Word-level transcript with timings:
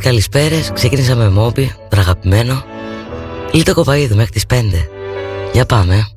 καλησπέρες, 0.00 0.70
ξεκίνησα 0.74 1.14
με 1.14 1.28
μόμπι, 1.28 1.74
το 1.88 1.96
αγαπημένο. 2.00 2.64
Λίτο 3.52 3.74
κοπαίδου 3.74 4.16
μέχρι 4.16 4.30
τις 4.30 4.46
5. 4.46 4.88
Για 5.52 5.66
πάμε. 5.66 6.09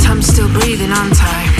time 0.00 0.22
still 0.22 0.48
breathing 0.48 0.92
on 0.92 1.10
time 1.10 1.57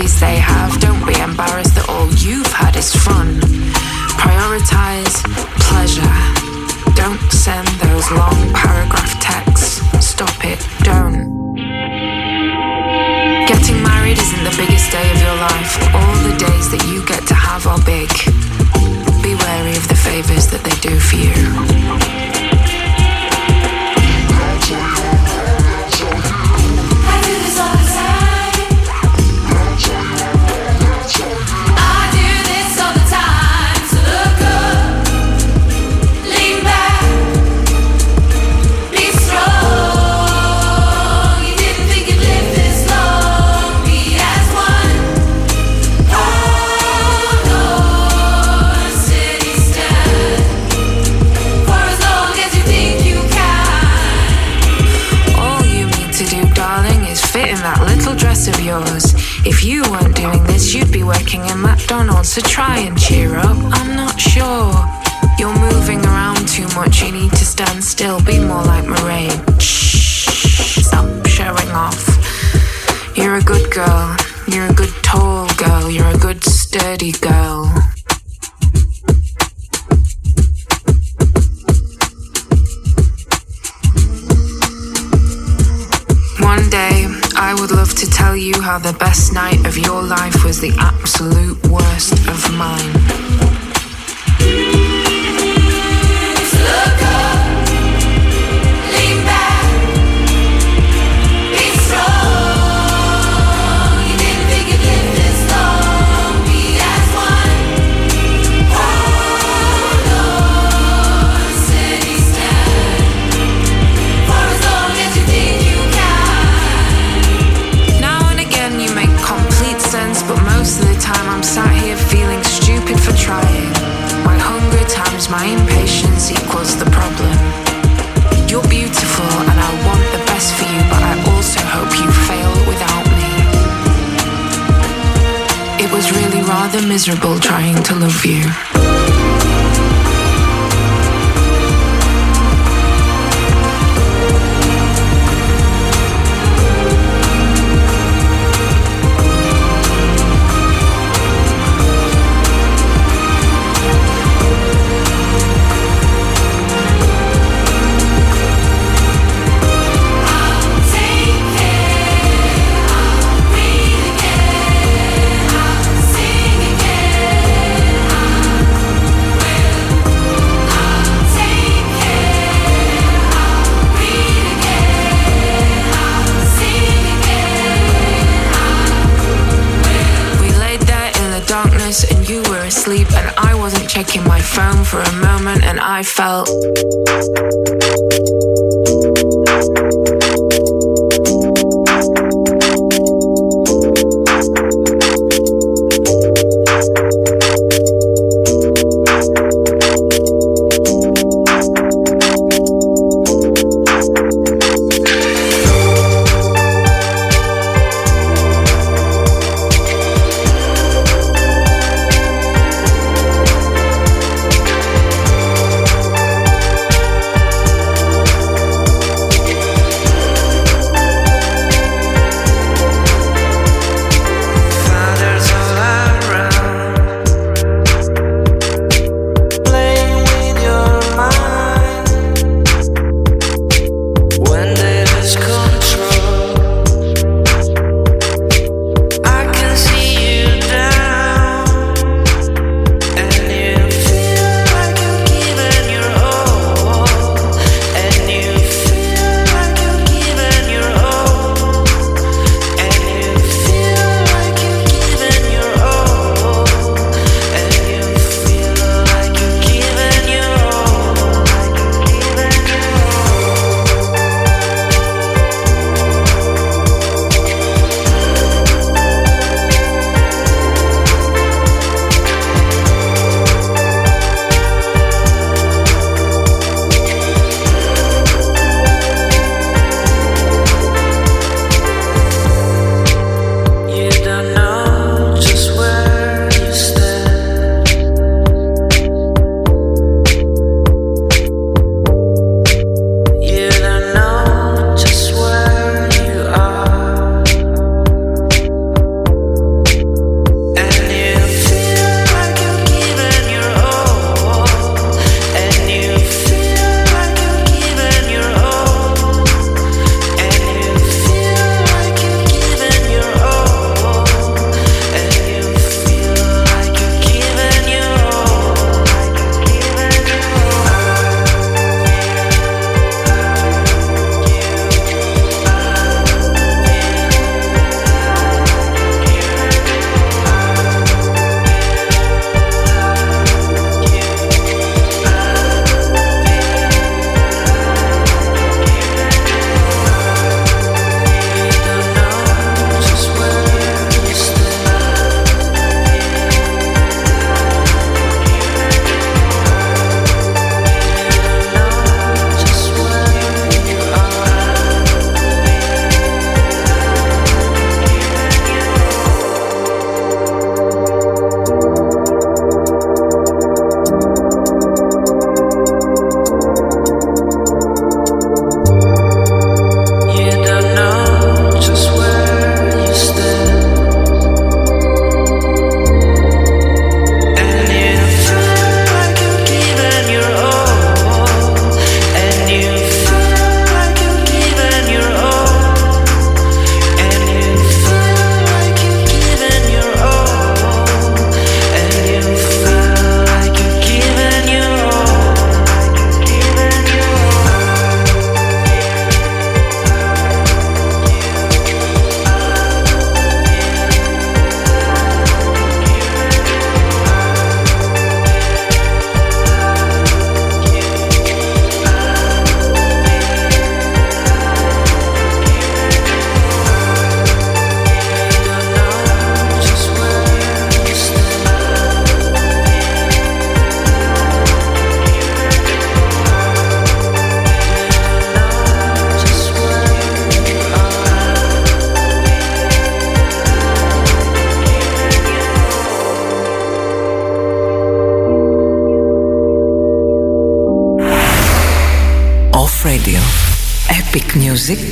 be 0.00 0.06
safe. 0.06 0.47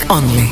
Only. 0.08 0.45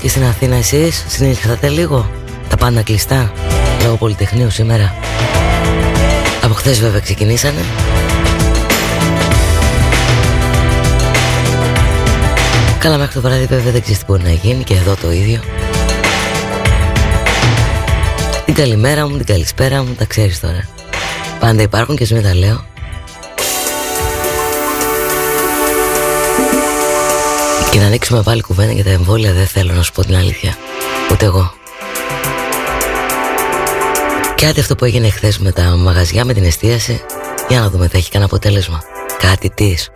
Εκεί 0.00 0.08
στην 0.08 0.24
Αθήνα 0.24 0.56
εσείς, 0.56 1.04
συνήθισατε 1.08 1.68
λίγο; 1.68 2.10
Τα 2.48 2.56
πάντα 2.56 2.82
κλειστά, 2.82 3.32
λόγω 3.82 3.96
Πολυτεχνείου 3.96 4.50
σήμερα. 4.50 4.94
Από 6.42 6.54
χθες 6.54 6.80
βέβαια 6.80 7.00
ξεκινήσανε. 7.00 7.60
Καλά 12.78 12.96
μέχρι 12.96 13.14
το 13.14 13.20
βράδυ 13.20 13.46
βέβαια 13.46 13.72
δεν 13.72 13.82
ξέρεις 13.82 13.98
τι 13.98 14.04
μπορεί 14.06 14.22
να 14.22 14.30
γίνει 14.30 14.64
και 14.64 14.74
εδώ 14.74 14.94
το 14.94 15.12
ίδιο. 15.12 15.40
Την 18.44 18.54
καλημέρα 18.54 19.08
μου, 19.08 19.16
την 19.16 19.26
καλησπέρα 19.26 19.82
μου, 19.82 19.94
τα 19.98 20.04
ξέρεις 20.04 20.40
τώρα. 20.40 20.68
Πάντα 21.40 21.62
υπάρχουν 21.62 21.96
και 21.96 22.06
σου 22.06 22.20
τα 22.22 22.34
λέω 22.34 22.69
να 27.80 27.86
ανοίξουμε 27.86 28.22
πάλι 28.22 28.42
κουβέντα 28.42 28.72
για 28.72 28.84
τα 28.84 28.90
εμβόλια 28.90 29.32
δεν 29.32 29.46
θέλω 29.46 29.72
να 29.72 29.82
σου 29.82 29.92
πω 29.92 30.04
την 30.04 30.16
αλήθεια. 30.16 30.56
Ούτε 31.12 31.24
εγώ. 31.24 31.52
Κάτι 34.34 34.60
αυτό 34.60 34.74
που 34.74 34.84
έγινε 34.84 35.10
χθες 35.10 35.38
με 35.38 35.52
τα 35.52 35.62
μαγαζιά 35.62 36.24
με 36.24 36.32
την 36.32 36.44
εστίαση 36.44 37.00
Για 37.48 37.60
να 37.60 37.70
δούμε 37.70 37.88
θα 37.88 37.96
έχει 37.96 38.10
κανένα 38.10 38.30
αποτέλεσμα. 38.32 38.82
Κάτι 39.18 39.50
της 39.50 39.90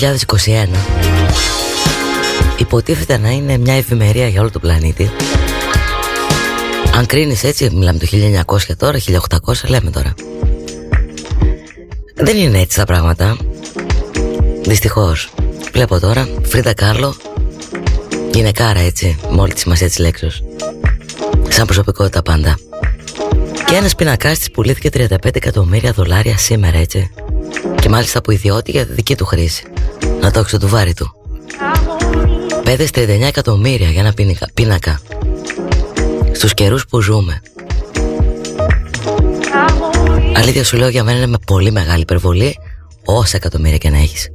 2021 0.00 0.08
υποτίθεται 2.58 3.18
να 3.18 3.30
είναι 3.30 3.58
μια 3.58 3.74
ευημερία 3.74 4.28
για 4.28 4.40
όλο 4.40 4.50
τον 4.50 4.60
πλανήτη. 4.60 5.10
Αν 6.94 7.06
κρίνεις 7.06 7.44
έτσι, 7.44 7.70
μιλάμε 7.72 7.98
το 7.98 8.06
1900 8.46 8.76
τώρα, 8.76 8.98
1800 8.98 9.68
λέμε 9.68 9.90
τώρα. 9.90 10.14
Δεν 12.14 12.36
είναι 12.36 12.60
έτσι 12.60 12.76
τα 12.76 12.84
πράγματα. 12.84 13.36
Δυστυχώς. 14.62 15.30
Βλέπω 15.72 16.00
τώρα, 16.00 16.28
Φρίντα 16.42 16.74
Κάρλο. 16.74 17.16
Γυναικάρα 18.32 18.80
έτσι, 18.80 19.18
με 19.30 19.40
όλη 19.40 19.52
τη 19.52 19.60
σημασία 19.60 19.86
της 19.86 19.98
λέξης. 19.98 20.42
Σαν 21.48 21.66
προσωπικότητα 21.66 22.22
πάντα. 22.22 22.58
Και 23.66 23.74
ένας 23.74 23.94
πίνακας 23.94 24.38
της 24.38 24.50
πουλήθηκε 24.50 24.88
35 24.88 25.16
εκατομμύρια 25.32 25.92
δολάρια 25.92 26.38
σήμερα 26.38 26.78
έτσι. 26.78 27.10
Και 27.80 27.88
μάλιστα 27.88 28.18
από 28.18 28.32
ιδιότητα 28.32 28.70
για 28.70 28.84
δική 28.84 29.16
του 29.16 29.24
χρήση 29.24 29.62
Να 30.28 30.34
το 30.34 30.40
έξω 30.40 30.58
του 30.58 30.68
βάρη 30.68 30.94
του 30.94 31.14
5 32.64 32.84
στα 32.86 33.02
9 33.02 33.08
εκατομμύρια 33.08 33.90
για 33.90 34.00
ένα 34.00 34.14
πίνακα 34.54 35.00
στους 36.32 36.54
καιρούς 36.54 36.86
που 36.86 37.00
ζούμε. 37.00 37.40
Αλήθεια 40.34 40.64
σου 40.64 40.76
λέω 40.76 40.88
για 40.88 41.04
μένα 41.04 41.18
είναι 41.18 41.26
με 41.26 41.38
πολύ 41.46 41.70
μεγάλη 41.70 42.00
υπερβολή 42.00 42.58
όσα 43.04 43.36
εκατομμύρια 43.36 43.78
και 43.78 43.90
να 43.90 43.98
έχεις. 43.98 44.28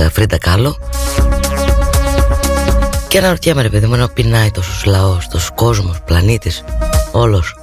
Της 0.00 0.12
Φρίντα 0.12 0.38
Κάλο 0.38 0.78
Και 3.08 3.18
αναρωτιέμαι 3.18 3.62
ρε 3.62 3.68
παιδί 3.68 3.86
μου 3.86 3.96
να 3.96 4.08
πεινάει 4.08 4.50
τόσος 4.50 4.84
λαός 4.84 5.28
Τόσος 5.28 5.50
κόσμος, 5.54 5.96
πλανήτης, 6.04 6.64
όλος. 7.12 7.56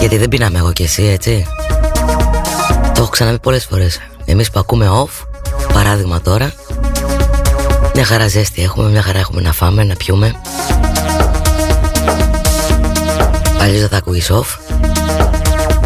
Γιατί 0.00 0.16
δεν 0.16 0.28
πεινάμε 0.28 0.58
εγώ 0.58 0.72
και 0.72 0.82
εσύ 0.82 1.02
έτσι. 1.02 1.46
Το 2.94 3.00
έχω 3.00 3.08
ξαναπεί 3.08 3.38
πολλές 3.38 3.64
φορές. 3.64 3.98
Εμείς 4.24 4.50
που 4.50 4.58
ακούμε 4.58 4.90
off 5.04 5.26
Παράδειγμα 5.72 6.20
τώρα 6.20 6.52
μια 7.94 8.04
χαρά 8.04 8.28
ζέστη 8.28 8.62
έχουμε, 8.62 8.88
μια 8.88 9.02
χαρά 9.02 9.18
έχουμε 9.18 9.40
να 9.40 9.52
φάμε, 9.52 9.84
να 9.84 9.94
πιούμε. 9.94 10.34
Αλλιώς 13.60 13.80
δεν 13.80 13.88
θα 13.88 13.96
ακούγεις 13.96 14.30
off. 14.32 14.58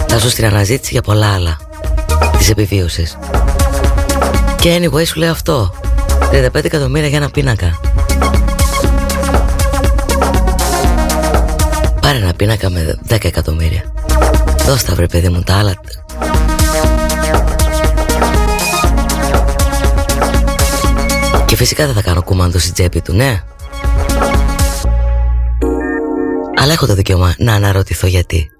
Θα 0.09 0.19
ζω 0.19 0.31
στην 0.31 0.45
αναζήτηση 0.45 0.93
για 0.93 1.03
πολλά 1.03 1.35
άλλα 1.35 1.57
Της 2.39 2.51
επιβίωσης 2.51 3.17
Και 4.63 4.81
anyway 4.81 5.07
σου 5.07 5.19
λέω 5.19 5.31
αυτό 5.31 5.75
35 6.33 6.65
εκατομμύρια 6.65 7.09
για 7.09 7.19
ένα 7.19 7.31
πίνακα 7.31 7.81
Πάρε 12.01 12.19
ένα 12.19 12.33
πίνακα 12.35 12.71
με 12.71 12.99
10 13.09 13.25
εκατομμύρια 13.25 13.83
Δώσ' 14.67 14.85
τα 14.85 14.95
βρε 14.95 15.07
παιδί 15.07 15.29
μου 15.29 15.43
τα 15.43 15.55
άλλα 15.55 15.75
Και 21.47 21.57
φυσικά 21.57 21.87
δεν 21.87 21.95
θα 21.95 22.03
κάνω 22.03 22.23
κουμάντο 22.23 22.59
στην 22.59 22.73
τσέπη 22.73 23.01
του, 23.01 23.13
ναι. 23.13 23.43
Αλλά 26.57 26.73
έχω 26.73 26.87
το 26.87 26.95
δικαίωμα 26.95 27.35
να 27.39 27.55
αναρωτηθώ 27.55 28.07
γιατί. 28.07 28.51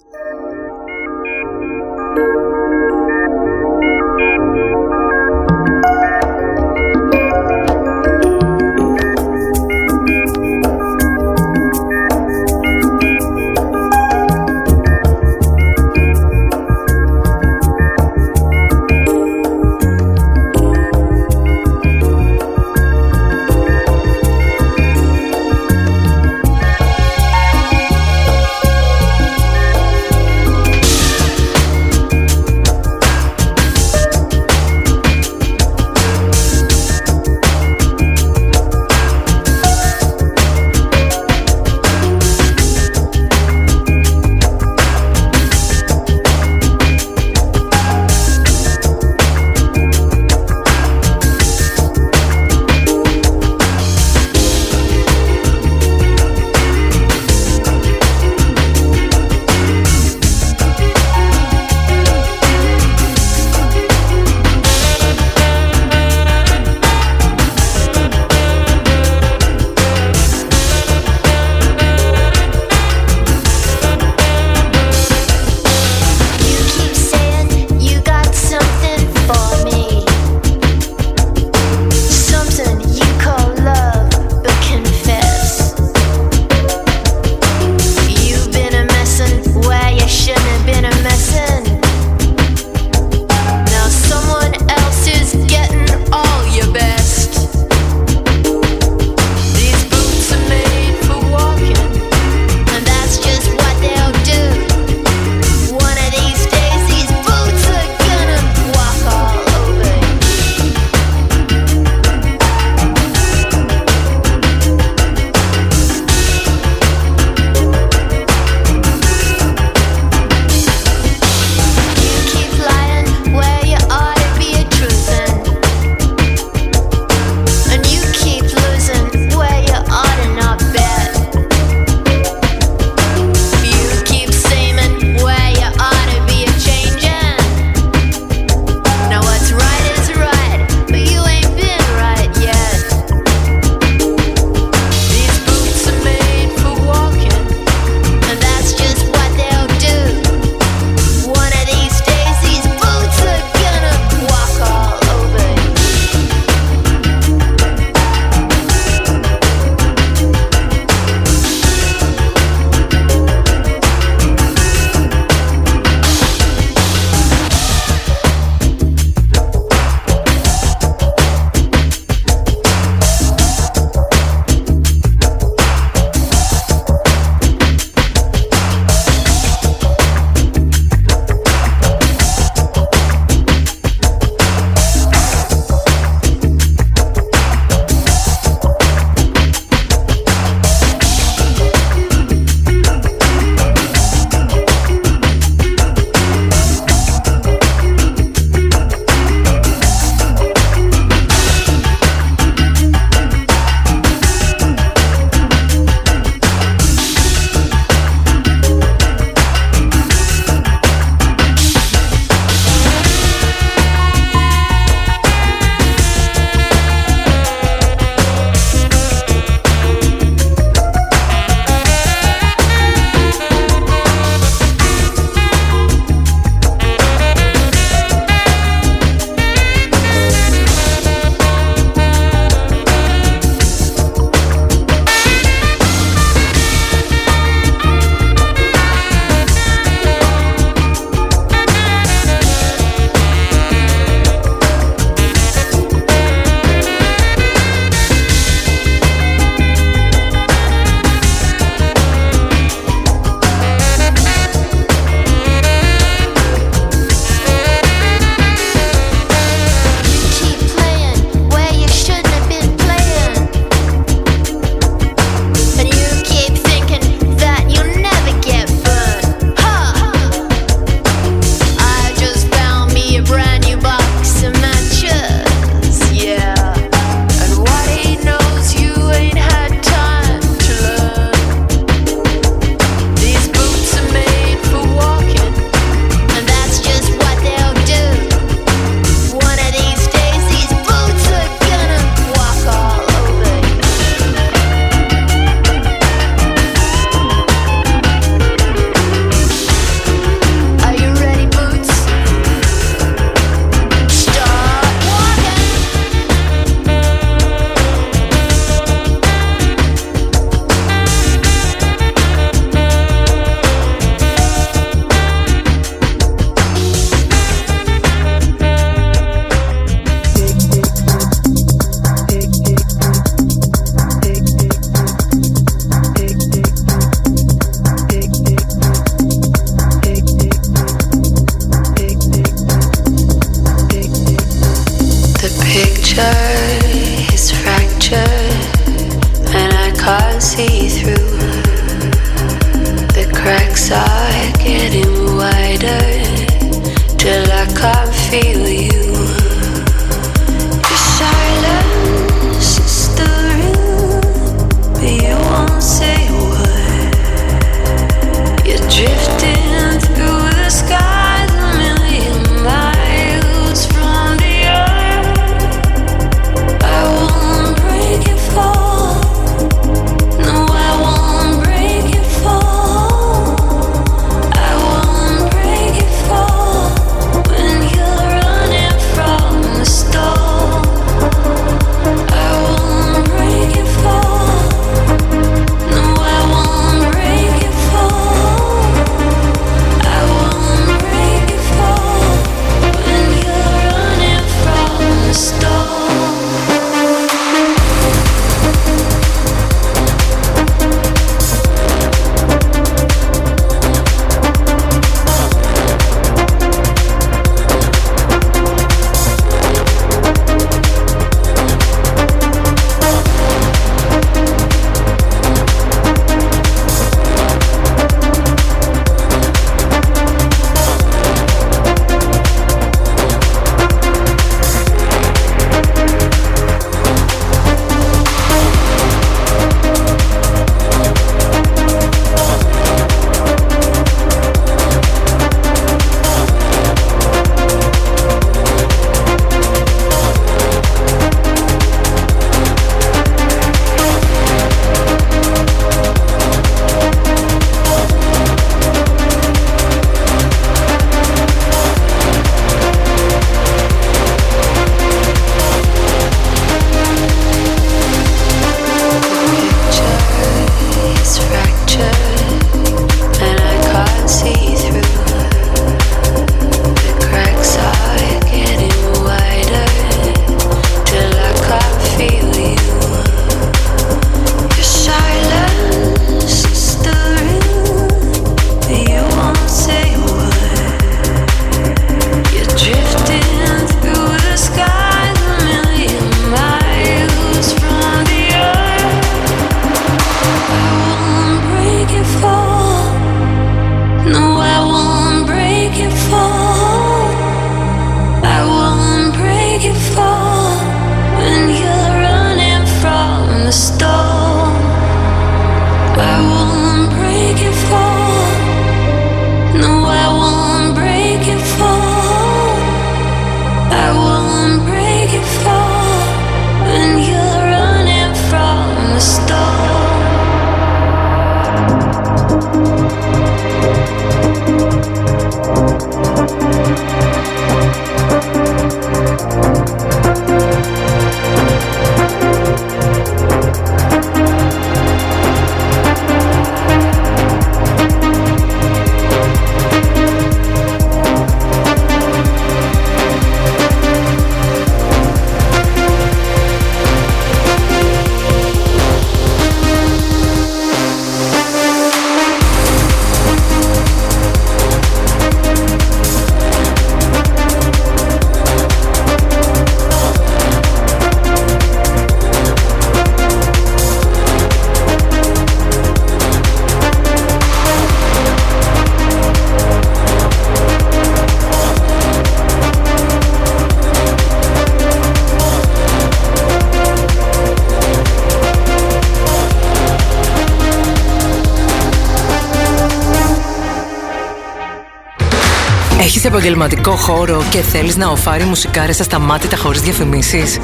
Επαγγελματικό 586.65 587.17
χώρο 587.17 587.63
και 587.71 587.81
θέλεις 587.81 588.17
να 588.17 588.29
οφάρει 588.29 588.65
μουσικάρες 588.65 589.21
ασταμάτητα 589.21 589.77
χωρίς 589.77 590.01
διαφημίσεις; 590.01 590.79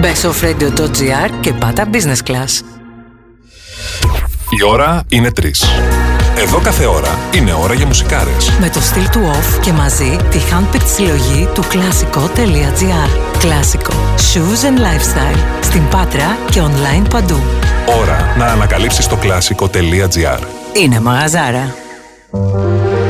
Μπες 0.00 0.18
στο 0.18 0.32
radio.gr 0.42 1.30
και 1.40 1.52
πάτα 1.52 1.88
business 1.92 2.30
class. 2.30 2.64
Η 4.58 4.64
ώρα 4.66 5.02
είναι 5.08 5.30
3. 5.40 5.44
Εδώ 6.38 6.58
κάθε 6.58 6.86
ώρα 6.86 7.18
είναι 7.34 7.52
ώρα 7.52 7.74
για 7.74 7.86
μουσικάρες. 7.86 8.50
Με 8.60 8.68
το 8.68 8.80
στυλ 8.80 9.08
του 9.10 9.20
off 9.32 9.60
και 9.60 9.72
μαζί 9.72 10.16
τη 10.30 10.38
handpicked 10.50 10.86
συλλογή 10.94 11.48
του 11.54 11.62
κλασικό.gr. 11.68 13.38
Κλασικό. 13.38 13.92
Shoes 14.16 14.64
and 14.64 14.78
lifestyle. 14.78 15.38
Στην 15.60 15.88
Πάτρα 15.88 16.38
και 16.50 16.60
online 16.60 17.10
παντού. 17.10 17.40
Ώρα 18.00 18.34
να 18.38 18.46
ανακαλύψεις 18.46 19.06
το 19.06 19.16
κλασικό.gr. 19.16 20.40
Είναι 20.82 21.00
μαγαζάρα. 21.00 21.74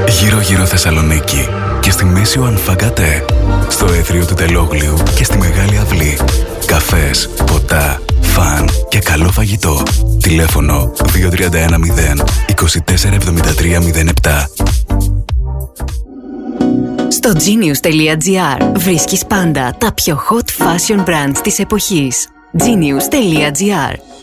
Γύρω 0.08 0.40
γύρω 0.40 0.64
Θεσσαλονίκη 0.64 1.48
και 1.80 1.90
στη 1.90 2.04
μέση 2.04 2.38
ο 2.38 2.44
Ανφαγκατέ. 2.44 3.24
Στο 3.68 3.86
έθριο 3.86 4.26
του 4.26 4.34
Τελόγλιου 4.34 4.94
και 5.14 5.24
στη 5.24 5.38
Μεγάλη 5.38 5.76
Αυλή. 5.76 6.18
Καφές, 6.66 7.28
ποτά, 7.46 8.02
φαν 8.20 8.68
και 8.88 8.98
καλό 8.98 9.30
φαγητό. 9.30 9.82
Τηλέφωνο 10.22 10.92
2310 10.96 12.24
247307. 12.54 14.44
Στο 17.08 17.32
genius.gr 17.32 18.72
βρίσκεις 18.76 19.26
πάντα 19.26 19.74
τα 19.78 19.92
πιο 19.92 20.20
hot 20.30 20.64
fashion 20.64 20.98
brands 20.98 21.38
της 21.42 21.58
εποχής. 21.58 22.28
genius.gr 22.58 24.09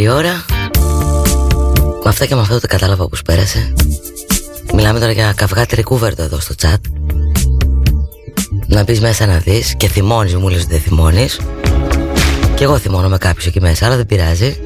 Δεύτερη 0.00 0.08
ώρα 0.08 0.44
Με 2.02 2.08
αυτά 2.08 2.26
και 2.26 2.34
με 2.34 2.40
αυτό 2.40 2.60
το 2.60 2.66
κατάλαβα 2.66 3.08
πως 3.08 3.22
πέρασε 3.22 3.72
Μιλάμε 4.74 4.98
τώρα 4.98 5.12
για 5.12 5.32
καυγά 5.36 5.66
τρικούβερτο 5.66 6.22
εδώ 6.22 6.40
στο 6.40 6.54
chat 6.62 6.74
να 8.66 8.82
μπεις 8.82 9.00
μέσα 9.00 9.26
να 9.26 9.38
δεις 9.38 9.74
και 9.76 9.88
θυμώνεις, 9.88 10.34
μου 10.34 10.48
λες 10.48 10.62
ότι 10.62 10.70
δεν 10.70 10.80
θυμώνεις. 10.80 11.40
Και 12.54 12.64
εγώ 12.64 12.78
θυμώνω 12.78 13.08
με 13.08 13.18
κάποιου 13.18 13.44
εκεί 13.46 13.60
μέσα, 13.60 13.86
αλλά 13.86 13.96
δεν 13.96 14.06
πειράζει. 14.06 14.56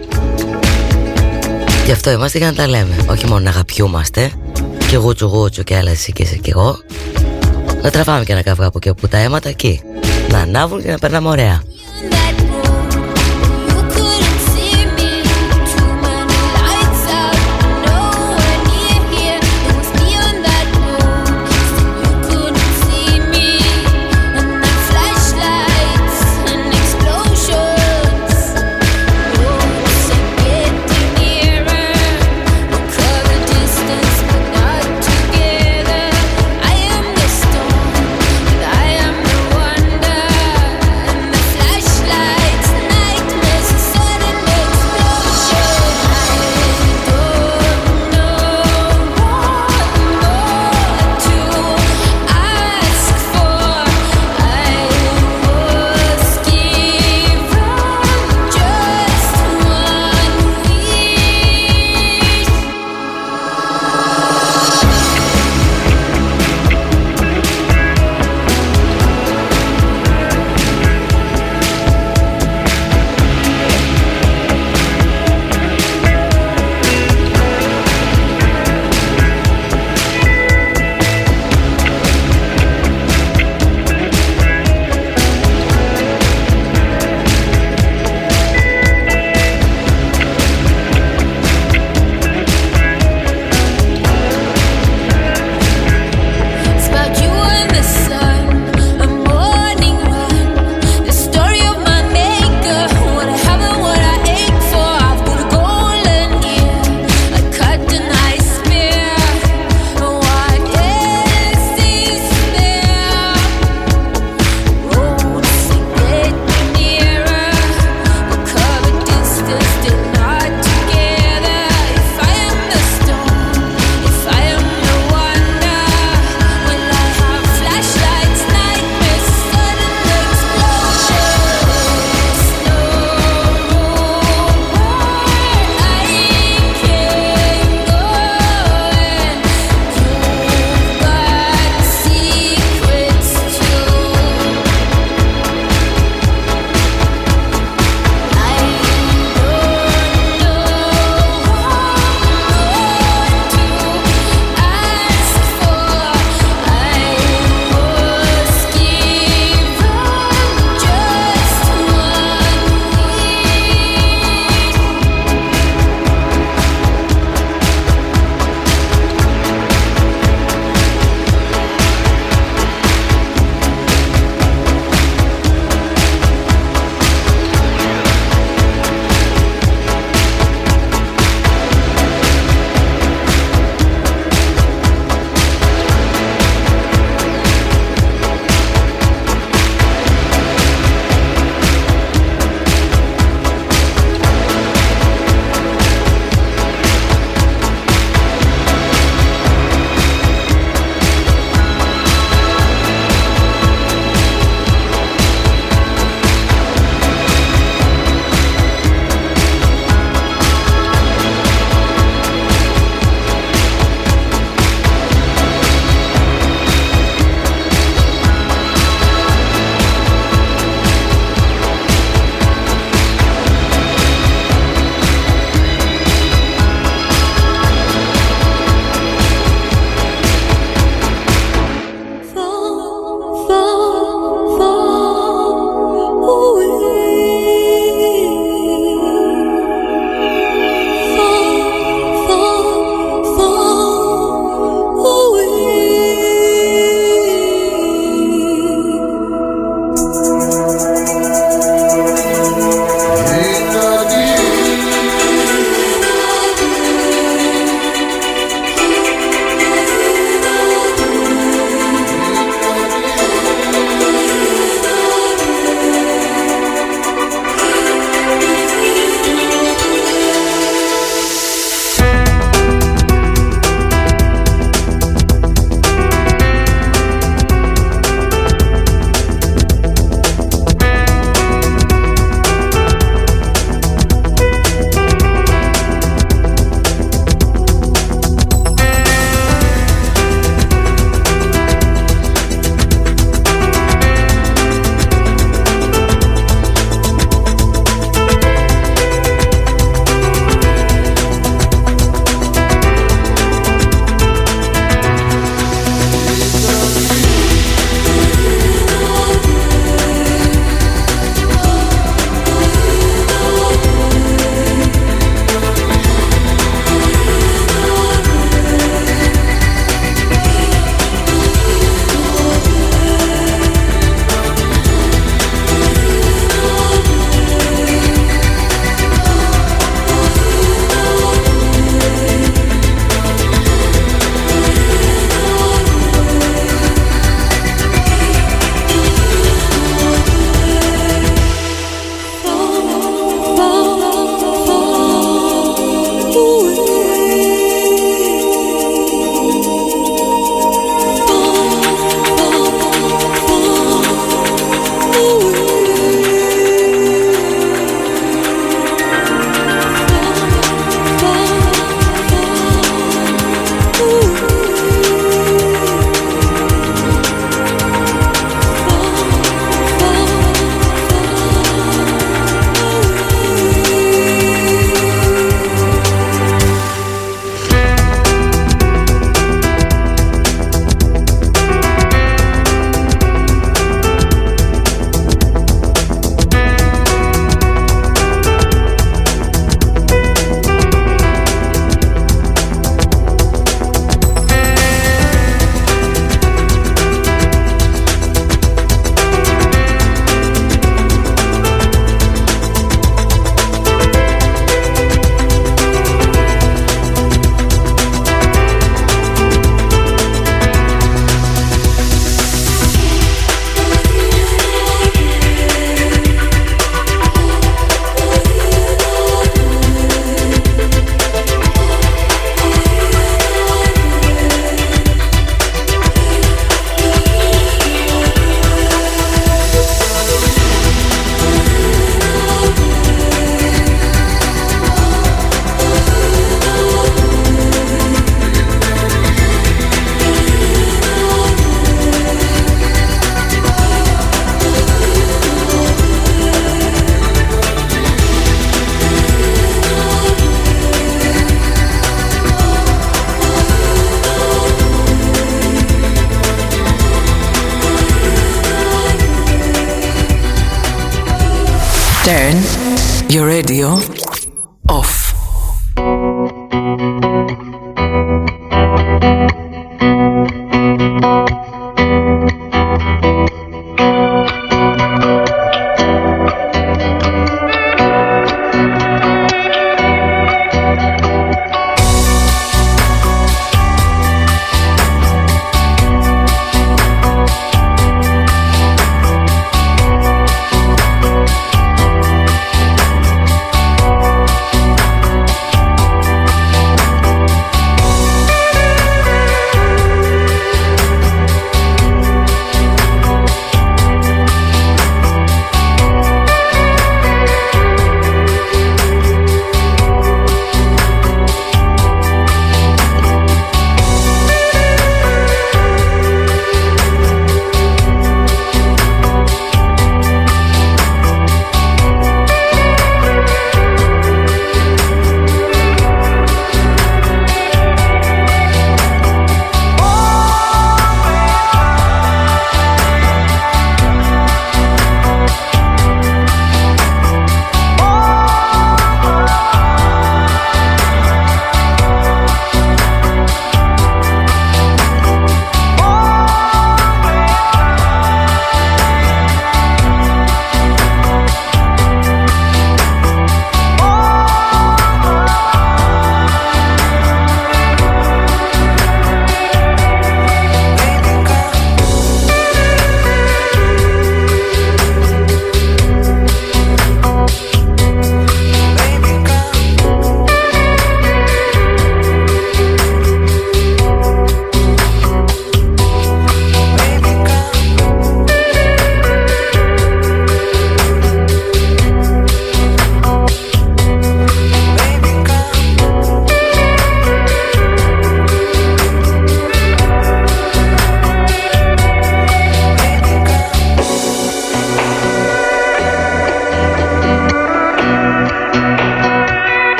Γι' 1.84 1.92
αυτό 1.92 2.10
είμαστε 2.10 2.38
για 2.38 2.46
να 2.46 2.54
τα 2.54 2.68
λέμε. 2.68 2.96
Όχι 3.06 3.26
μόνο 3.26 3.40
να 3.40 3.50
αγαπιούμαστε 3.50 4.30
και 4.88 4.96
γούτσου 4.96 5.26
γούτσου 5.26 5.62
και 5.62 5.76
άλλα 5.76 5.90
εσύ 5.90 6.12
και 6.12 6.22
εσύ 6.22 6.38
και 6.38 6.50
εγώ. 6.50 6.78
Να 7.82 7.90
τραβάμε 7.90 8.24
και 8.24 8.32
ένα 8.32 8.42
καυγά 8.42 8.66
από 8.66 8.78
εκεί 8.82 8.94
που 8.94 9.08
τα 9.08 9.18
αίματα 9.18 9.48
εκεί. 9.48 9.80
Να 10.30 10.38
ανάβουν 10.38 10.82
και 10.82 10.90
να 10.90 10.98
περνάμε 10.98 11.28
ωραία. 11.28 11.62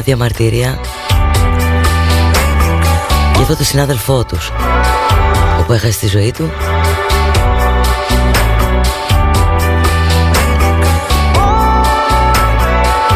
Μια 0.00 0.16
διαμαρτυρία 0.16 0.80
Για 3.32 3.42
αυτό 3.42 3.56
το 3.56 3.64
συνάδελφό 3.64 4.24
τους 4.24 4.50
Όπου 5.60 5.72
έχασε 5.72 5.98
τη 5.98 6.06
ζωή 6.06 6.32
του. 6.32 6.50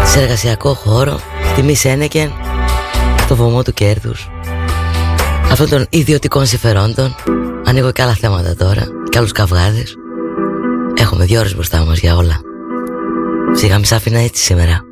Σε 0.04 0.20
εργασιακό 0.20 0.74
χώρο 0.74 1.20
Τιμή 1.54 1.74
Σένεκεν 1.74 2.32
το 3.28 3.36
βωμό 3.36 3.62
του 3.62 3.72
κέρδους. 3.72 4.28
Αυτών 5.50 5.68
των 5.68 5.86
ιδιωτικών 5.90 6.46
συμφερόντων. 6.46 7.14
Ανοίγω 7.64 7.92
και 7.92 8.02
άλλα 8.02 8.14
θέματα 8.14 8.56
τώρα 8.56 8.82
και 9.08 9.18
άλλους 9.18 9.32
καυγάδες. 9.32 9.94
Έχουμε 10.94 11.24
δύο 11.24 11.40
ώρες 11.40 11.54
μπροστά 11.54 11.84
μας 11.84 11.98
για 11.98 12.16
όλα. 12.16 12.40
Σιγά 13.52 13.78
μη 13.78 13.86
σ' 13.86 13.92
άφηνα 13.92 14.18
έτσι 14.18 14.42
σήμερα 14.42 14.83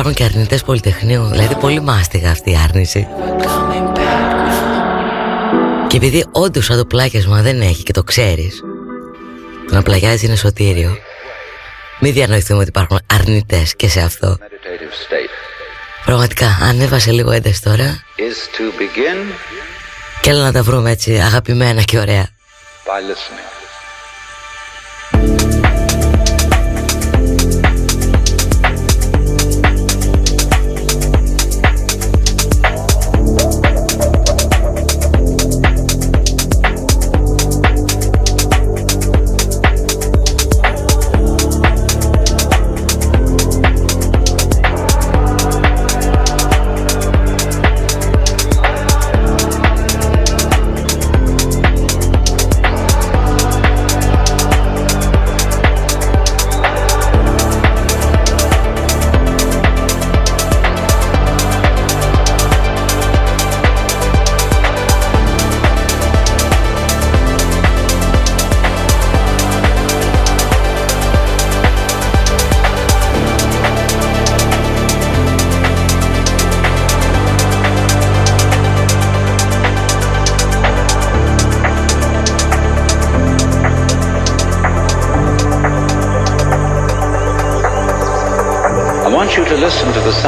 υπάρχουν 0.00 0.26
και 0.26 0.34
αρνητές 0.34 0.62
πολυτεχνείου. 0.62 1.24
Δηλαδή 1.24 1.54
πολύ 1.54 1.80
μάστιγα 1.80 2.30
αυτή 2.30 2.50
η 2.50 2.56
άρνηση. 2.64 3.08
Και 5.86 5.96
επειδή 5.96 6.26
όντως 6.32 6.64
σαν 6.64 6.76
το 6.76 6.84
πλάκιασμα 6.84 7.42
δεν 7.42 7.60
έχει 7.60 7.82
και 7.82 7.92
το 7.92 8.02
ξέρεις 8.02 8.60
Το 9.68 9.74
να 9.74 9.82
πλαγιάζεις 9.82 10.22
είναι 10.22 10.36
σωτήριο 10.36 10.96
Μην 12.00 12.12
διανοηθούμε 12.12 12.60
ότι 12.60 12.68
υπάρχουν 12.68 12.98
αρνητές 13.06 13.76
και 13.76 13.88
σε 13.88 14.00
αυτό. 14.00 14.36
Πραγματικά 16.04 16.58
ανέβασε 16.62 17.10
λίγο 17.10 17.30
ένταση 17.30 17.62
τώρα. 17.62 18.04
Και 20.20 20.30
έλα 20.30 20.42
να 20.42 20.52
τα 20.52 20.62
βρούμε 20.62 20.90
έτσι 20.90 21.18
αγαπημένα 21.18 21.82
και 21.82 21.98
ωραία 21.98 22.28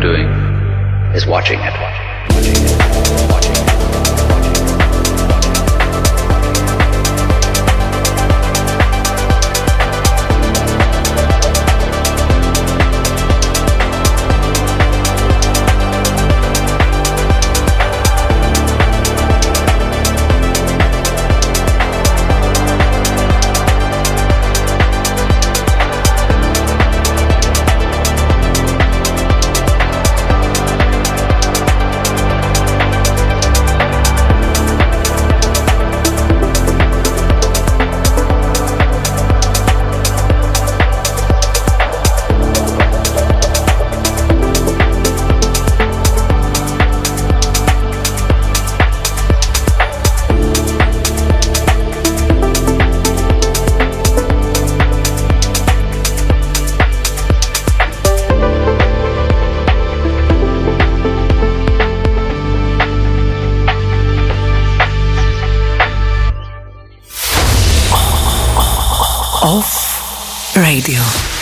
Doing 0.00 0.26
is 1.14 1.26
watching 1.26 1.60
it. 1.60 1.95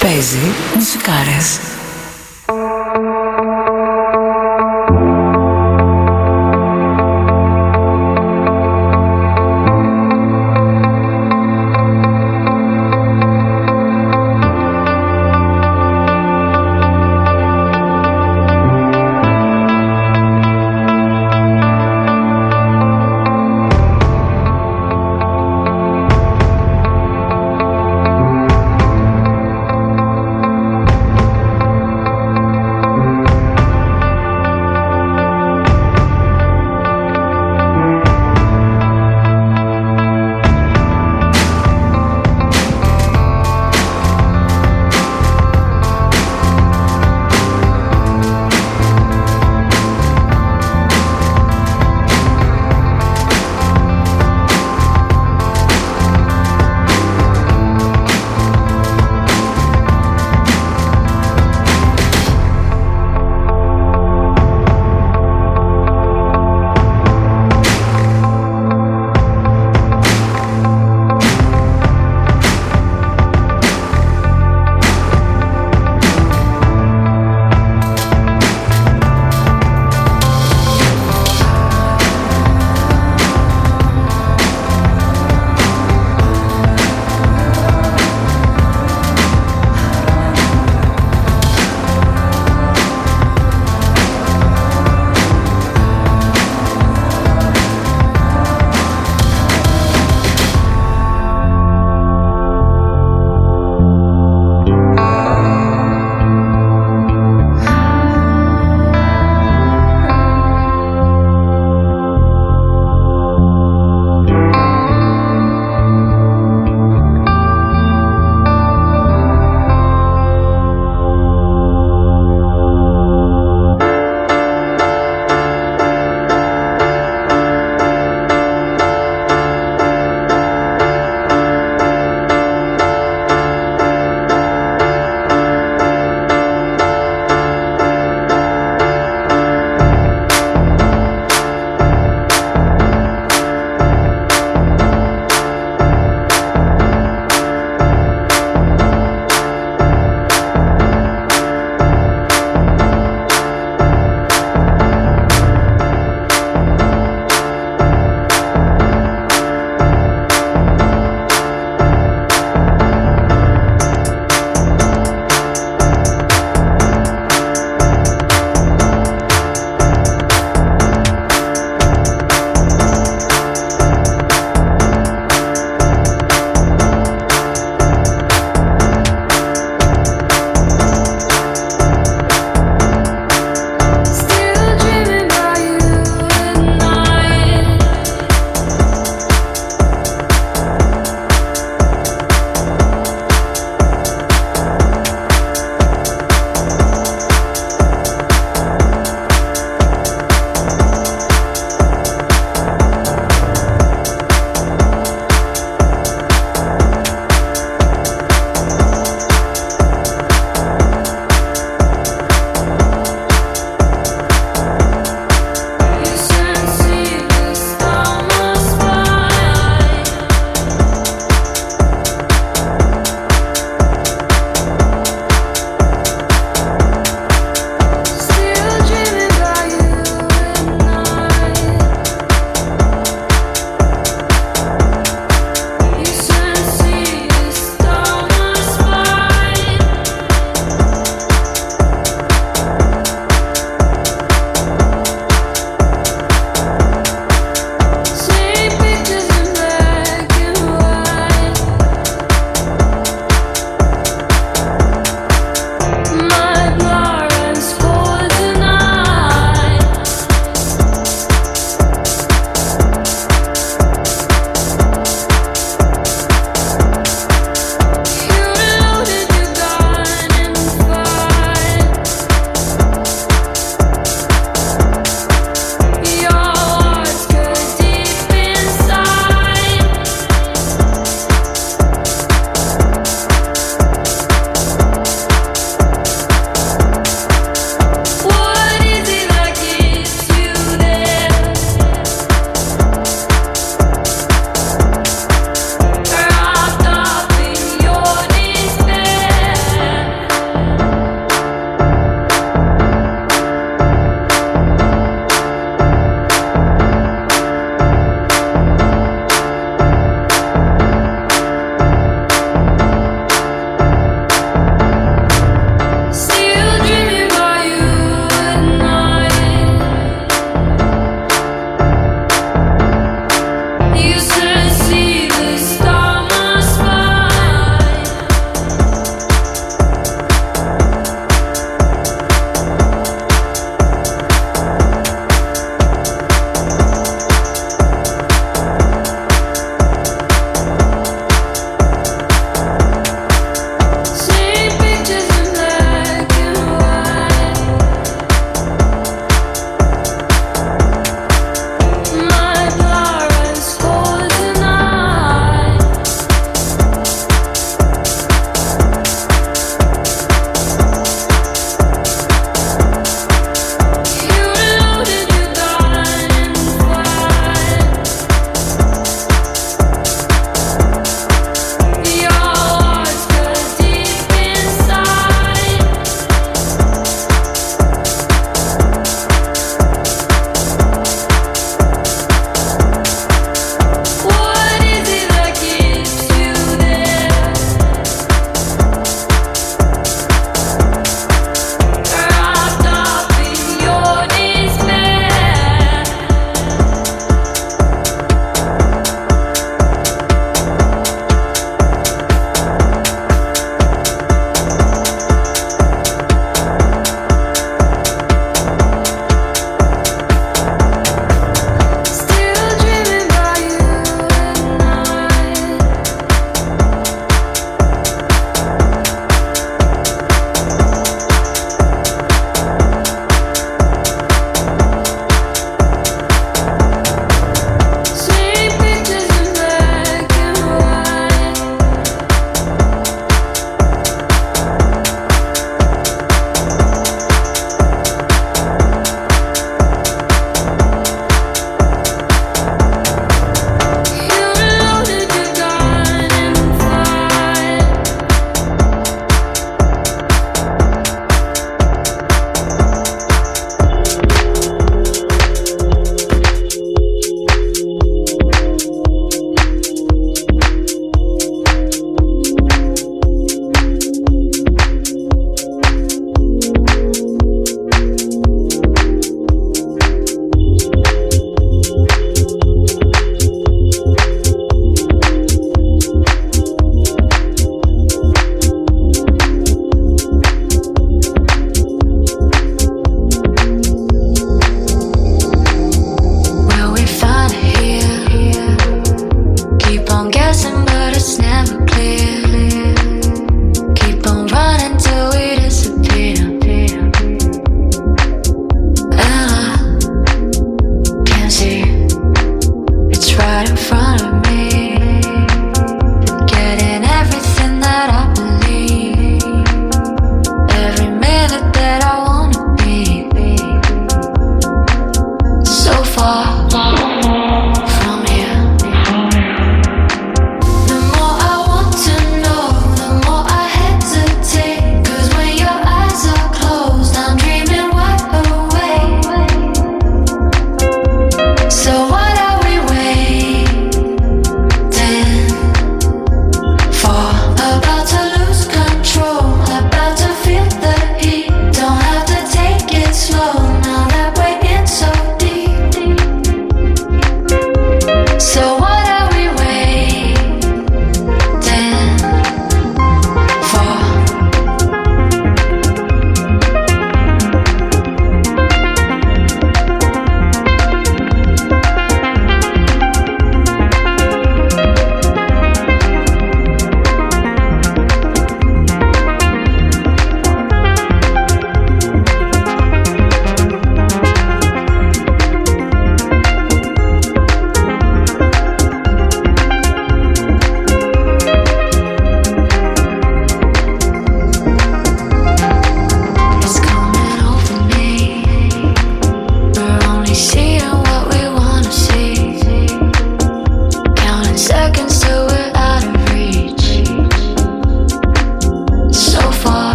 Παίζει 0.00 0.54
μουσικάρες. 0.74 1.77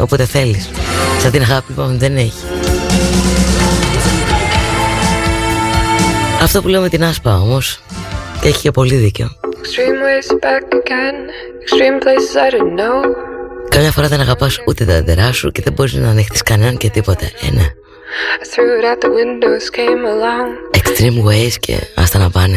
όποτε 0.00 0.24
θέλεις. 0.24 0.70
Σαν 1.18 1.30
την 1.30 1.42
αγάπη 1.42 1.72
που 1.72 1.82
δεν 1.86 2.16
έχει. 2.16 2.44
Αυτό 6.42 6.62
που 6.62 6.68
λέω 6.68 6.80
με 6.80 6.88
την 6.88 7.04
άσπα 7.04 7.40
όμως 7.40 7.82
Έχει 8.42 8.60
και 8.60 8.70
πολύ 8.70 8.94
δίκιο. 8.94 9.30
Καμιά 13.68 13.90
φορά 13.90 14.08
δεν 14.08 14.20
αγαπάς 14.20 14.62
ούτε 14.66 14.84
τα 14.84 14.94
αντερά 14.94 15.32
σου 15.32 15.50
Και 15.50 15.62
δεν 15.62 15.72
μπορείς 15.72 15.94
να 15.94 16.08
ανέχτεις 16.08 16.42
κανέναν 16.42 16.76
και 16.76 16.90
τίποτα 16.90 17.30
Ένα 17.52 17.62
ε, 17.62 17.74
Extreme 20.78 21.24
ways 21.28 21.54
και 21.60 21.76
άστα 21.94 22.18
να 22.18 22.30
πάνε. 22.30 22.56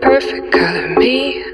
Perfect 0.00 0.46
color 0.56 0.86
me. 0.98 1.51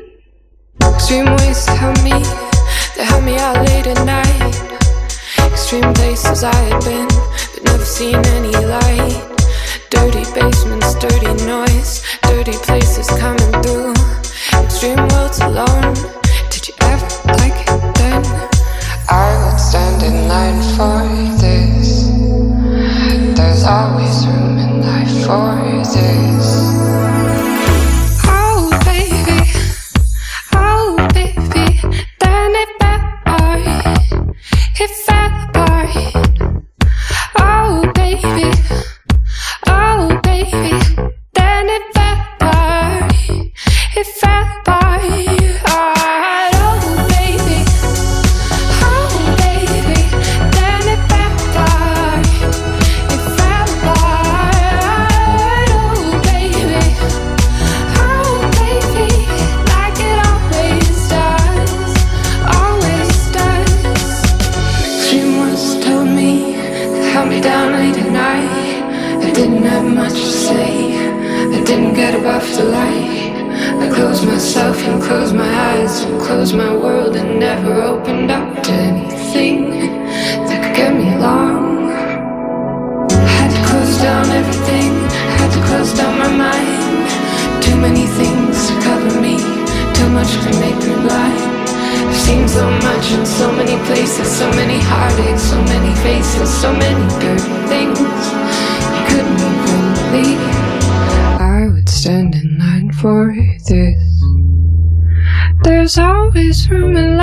room 106.70 106.96
and 106.96 107.17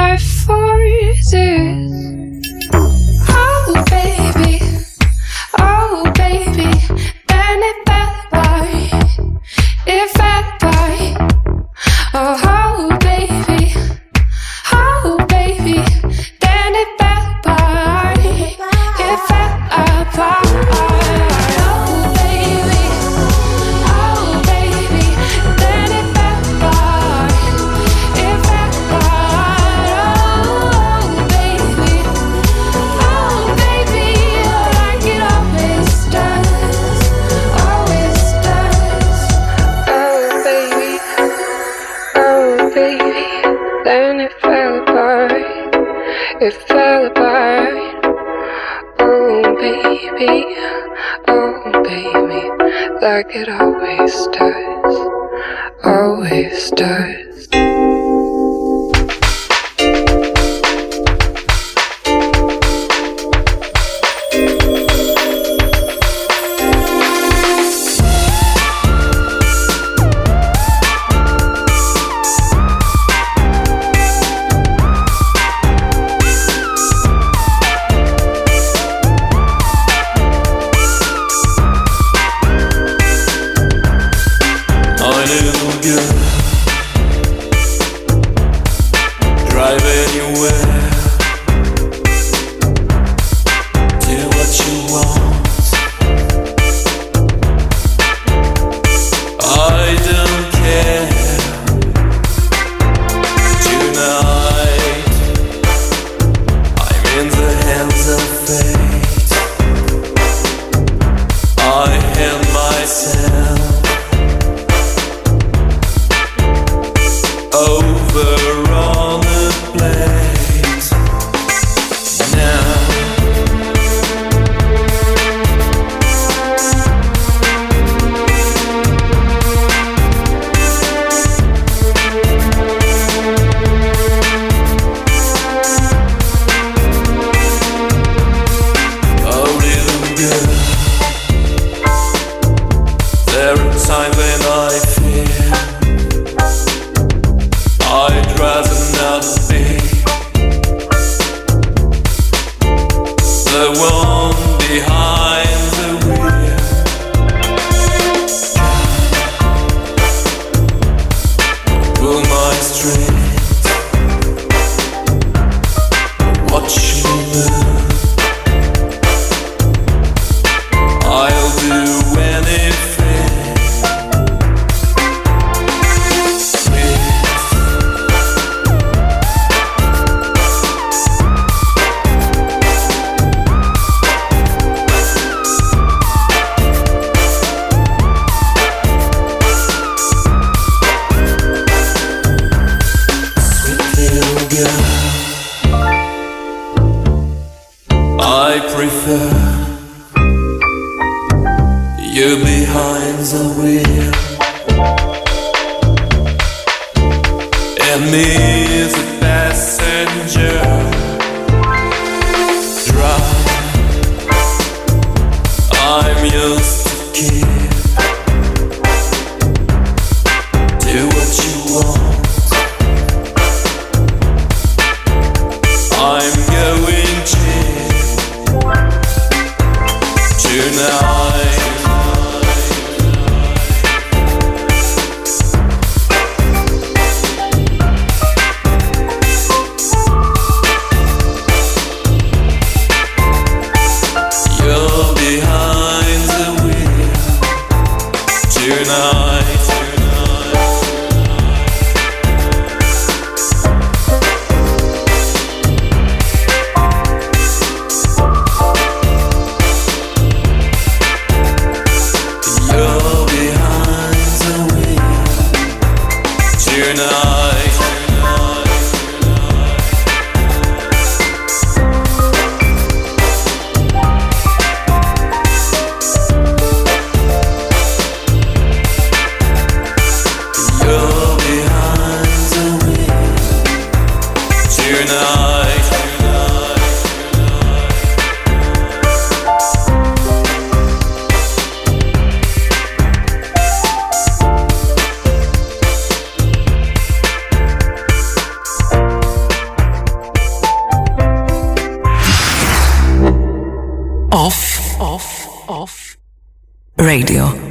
Radio. 307.06 307.65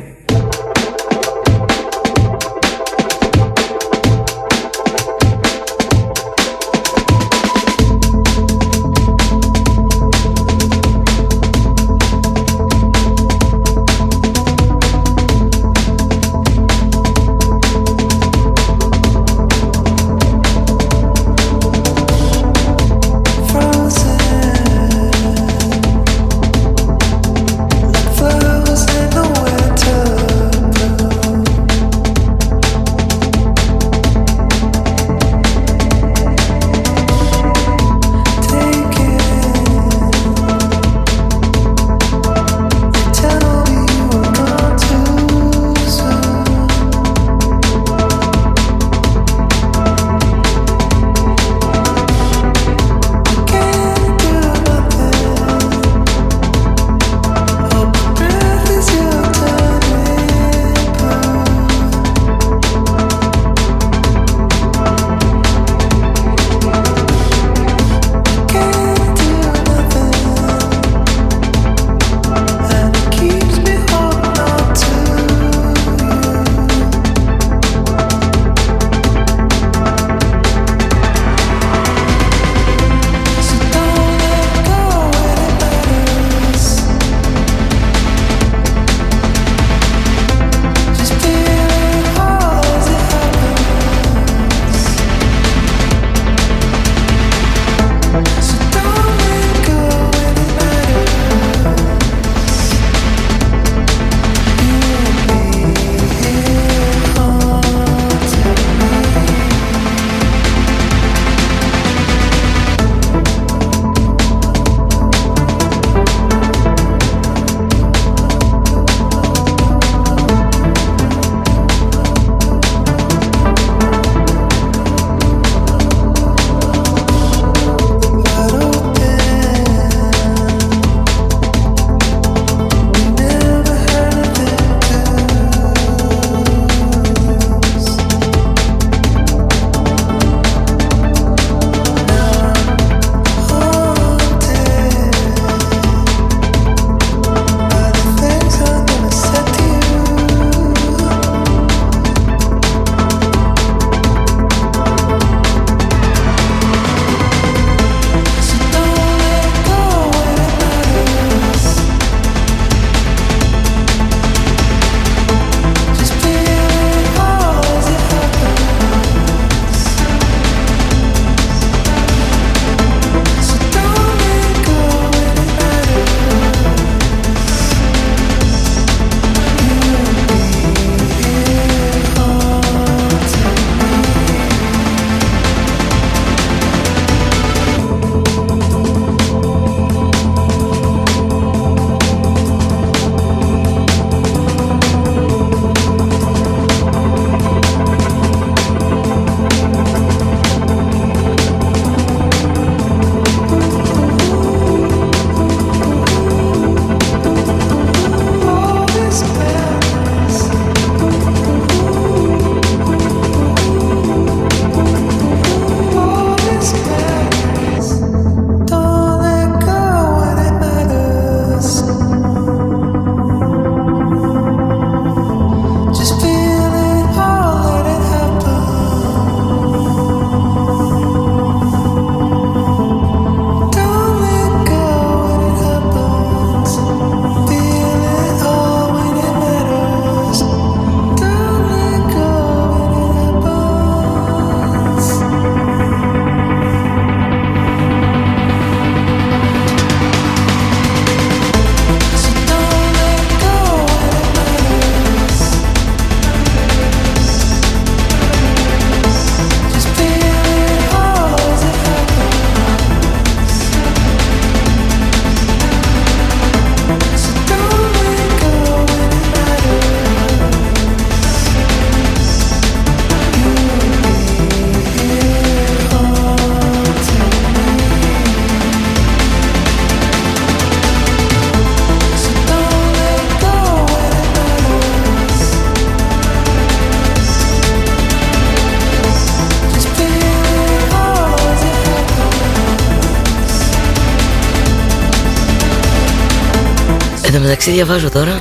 Διαβάζω 297.70 298.10
τώρα 298.10 298.38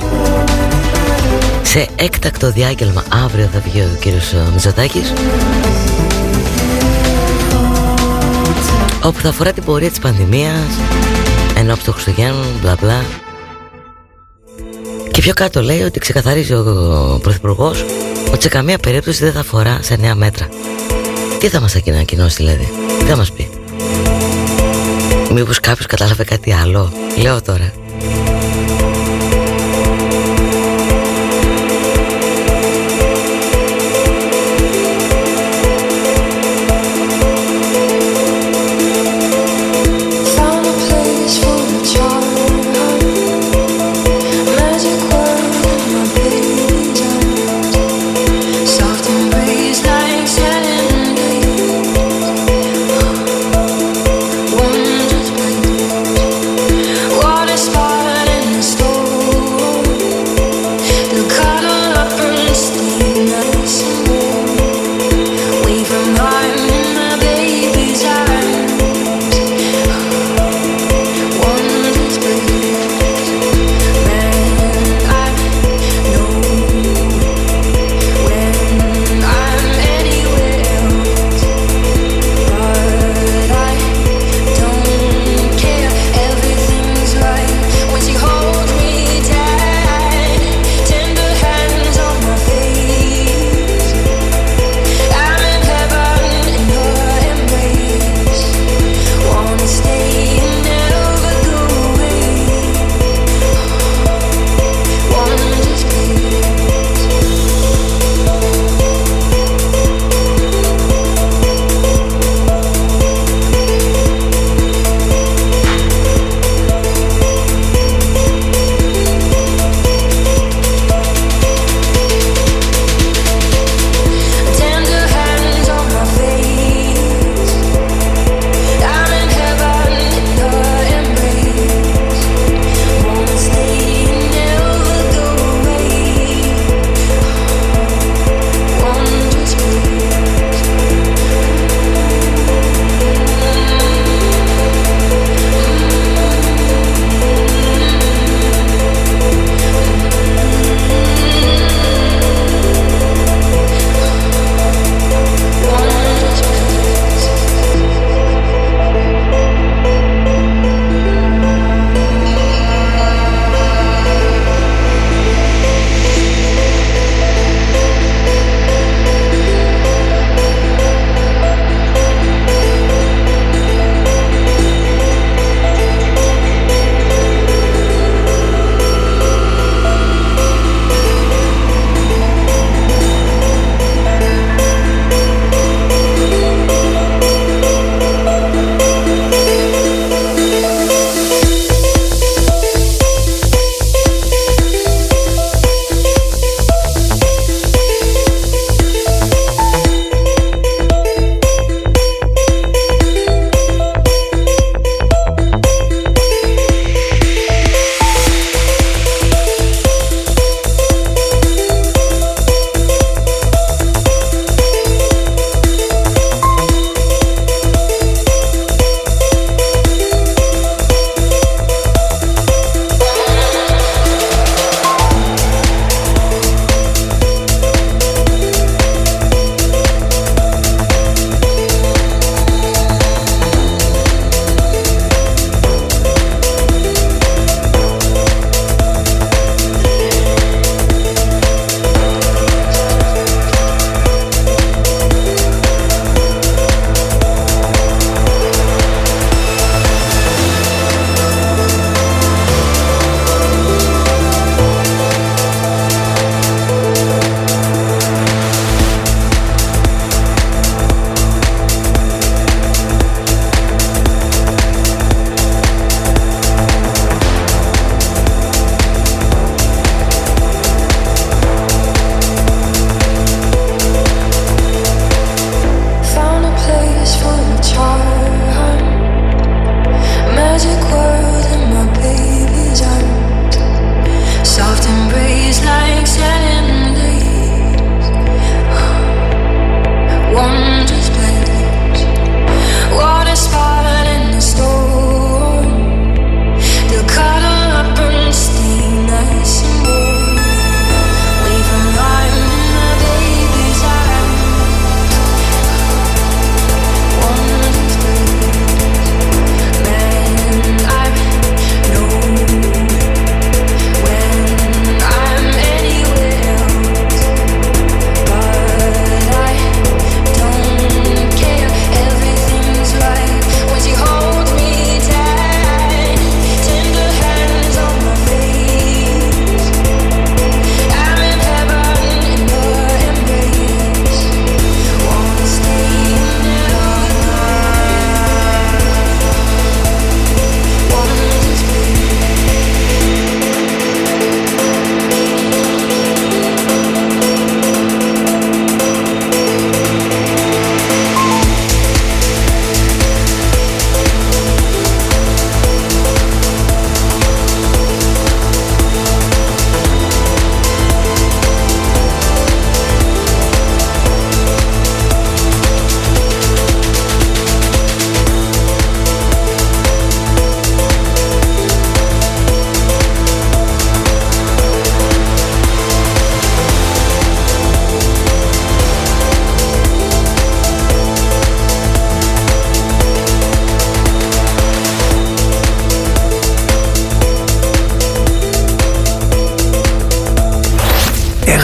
σε 1.62 1.88
έκτακτο 1.96 2.50
διάγγελμα 2.50 3.04
αύριο 3.24 3.48
θα 3.52 3.60
βγει 3.60 3.80
ο 3.80 3.96
κύριος 4.00 4.32
ε, 4.32 4.48
Μητσοτάκης 4.52 5.12
όπου 9.04 9.20
θα 9.20 9.28
αφορά 9.28 9.52
την 9.52 9.64
πορεία 9.64 9.88
της 9.88 9.98
πανδημίας 9.98 10.78
ενώπιση 11.56 11.84
των 11.84 11.94
Χριστουγέννων, 11.94 12.46
μπλα 12.60 12.76
μπλα 12.80 13.04
και 15.10 15.20
πιο 15.20 15.32
κάτω 15.32 15.62
λέει 15.62 15.82
ότι 15.82 15.98
ξεκαθαρίζει 15.98 16.52
ο 16.52 17.18
Πρωθυπουργός 17.22 17.84
ότι 18.32 18.42
σε 18.42 18.48
καμία 18.48 18.78
περίπτωση 18.78 19.24
δεν 19.24 19.32
θα 19.32 19.40
αφορά 19.40 19.78
σε 19.82 19.96
νέα 19.96 20.14
μέτρα. 20.14 20.48
Τι 21.38 21.48
θα 21.48 21.60
μας 21.60 21.76
ανακοινώσει 21.88 22.36
δηλαδή, 22.36 22.68
τι 22.98 23.04
θα 23.04 23.16
μας 23.16 23.32
πει; 23.32 23.50
Μήπως 25.32 25.60
κάποιος 25.60 25.86
κατάλαβε 25.86 26.24
κάτι 26.24 26.52
άλλο, 26.52 26.92
λέω 27.16 27.42
τώρα. 27.42 27.83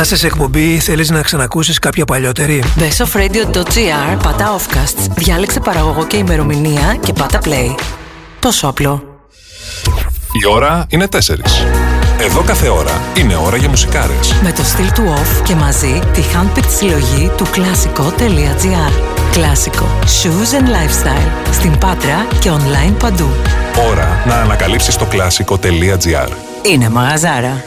Σε 0.04 0.26
εκπομπή, 0.26 0.78
θέλεις 0.78 1.10
να 1.10 1.22
ξανακούσεις 1.22 1.78
κάποια 1.78 2.04
παλιότερη; 2.04 2.62
bestofradio.gr, 2.78 4.18
πατά 4.22 4.56
offcasts, 4.56 5.10
διάλεξε 5.16 5.60
παραγωγό 5.60 6.06
και 6.06 6.16
ημερομηνία 6.16 6.98
και 7.04 7.12
πάτα 7.12 7.40
play. 7.44 7.74
Τόσο 8.38 8.66
απλό. 8.66 9.02
Η 10.42 10.46
ώρα 10.46 10.86
είναι 10.88 11.08
4. 11.12 11.18
Εδώ 12.20 12.42
κάθε 12.42 12.68
ώρα 12.68 13.00
είναι 13.16 13.36
ώρα 13.36 13.56
για 13.56 13.68
μουσικάρες. 13.68 14.34
Με 14.42 14.52
το 14.52 14.62
στυλ 14.64 14.92
του 14.92 15.02
off 15.16 15.42
και 15.44 15.54
μαζί 15.54 16.00
τη 16.12 16.22
handpicked 16.34 16.70
συλλογή 16.76 17.30
του 17.36 17.46
κλασικό.gr. 17.50 18.92
Κλασικό. 19.32 19.86
Shoes 20.02 20.60
and 20.60 20.66
lifestyle. 20.66 21.52
Στην 21.52 21.78
Πάτρα 21.78 22.26
και 22.40 22.50
online 22.50 22.94
παντού. 22.98 23.28
Ώρα 23.90 24.22
να 24.26 24.34
ανακαλύψεις 24.34 24.96
το 24.96 25.04
κλασικό.gr. 25.04 26.28
Είναι 26.70 26.88
μαγαζάρα. 26.88 27.64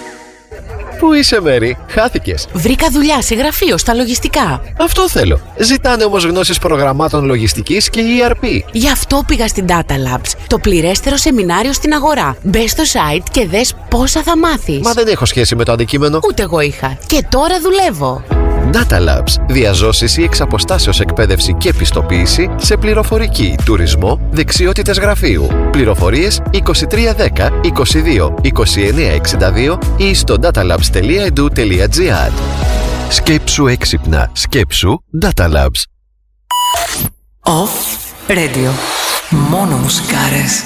Πού 1.04 1.14
είσαι, 1.14 1.42
Μέρι, 1.42 1.78
χάθηκες. 1.90 2.48
Βρήκα 2.54 2.88
δουλειά 2.92 3.22
σε 3.22 3.36
γραφείο 3.36 3.78
στα 3.78 3.94
λογιστικά. 3.94 4.62
Αυτό 4.80 5.10
θέλω. 5.10 5.40
Ζητάνε 5.58 6.04
όμως 6.04 6.26
γνώσεις 6.26 6.58
προγραμμάτων 6.58 7.26
λογιστικής 7.26 7.90
και 7.90 8.02
ERP. 8.02 8.62
Γι' 8.72 8.90
αυτό 8.90 9.24
πήγα 9.28 9.48
στην 9.48 9.66
Data 9.70 9.92
Labs, 9.92 10.32
το 10.48 10.60
πληρέστερο 10.60 11.18
σεμινάριο 11.18 11.74
στην 11.74 11.94
αγορά. 11.94 12.38
Μπες 12.44 12.72
στο 12.72 12.84
site 12.84 13.24
και 13.32 13.48
δες 13.48 13.76
πόσα 13.90 14.24
θα 14.24 14.38
μάθεις. 14.38 14.80
Μα 14.80 14.94
δεν 14.94 15.08
έχω 15.08 15.26
σχέση 15.26 15.56
με 15.56 15.64
το 15.64 15.72
αντικείμενο. 15.72 16.20
Ούτε 16.28 16.42
εγώ 16.42 16.60
είχα. 16.60 16.98
Και 17.08 17.26
τώρα 17.30 17.60
δουλεύω. 17.60 18.43
Data 18.74 19.00
Labs. 19.00 19.36
Διαζώσεις 19.48 20.18
ή 20.18 20.24
εξαποστάσεως 20.24 21.00
εκπαίδευση 21.00 21.54
και 21.54 21.70
επιστοποίηση 21.70 22.50
σε 22.58 22.78
πληροφορική, 22.78 23.56
τουρισμό, 23.66 24.20
δεξιότητες 24.32 25.00
γραφείου. 25.00 25.48
Πληροφορίες 25.72 26.42
2310 26.52 27.50
22 27.62 28.34
2962 28.42 29.78
ή 29.98 30.14
στο 30.14 30.36
datalabs.edu.gr. 30.42 32.32
Σκέψου 33.10 33.68
έξυπνα. 33.68 34.30
Σκέψου 34.34 35.04
Data 35.22 35.52
Labs. 35.52 35.84
Off 37.44 37.76
Radio. 38.28 38.70
Μόνο 39.50 39.76
μουσικάρες. 39.76 40.64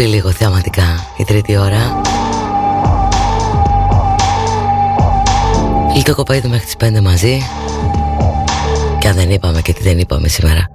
Ας 0.00 0.06
μπει 0.06 0.12
λίγο 0.12 0.30
θεαματικά 0.30 1.06
η 1.16 1.24
τρίτη 1.24 1.56
ώρα. 1.56 2.00
Λίτο 5.96 6.14
κοπαίδι 6.14 6.48
μέχρι 6.48 6.64
τις 6.64 6.76
5 6.76 7.00
μαζί. 7.00 7.38
Και 8.98 9.08
αν 9.08 9.14
δεν 9.14 9.30
είπαμε 9.30 9.60
και 9.62 9.72
τι 9.72 9.82
δεν 9.82 9.98
είπαμε 9.98 10.28
σήμερα. 10.28 10.66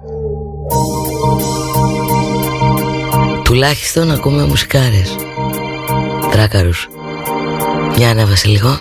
Τουλάχιστον 3.43 4.11
ακούμε 4.11 4.45
μουσικάρες. 4.45 5.15
Τράκαρους. 6.31 6.89
Για 7.95 8.09
ανέβασε 8.09 8.47
λίγο 8.47 8.79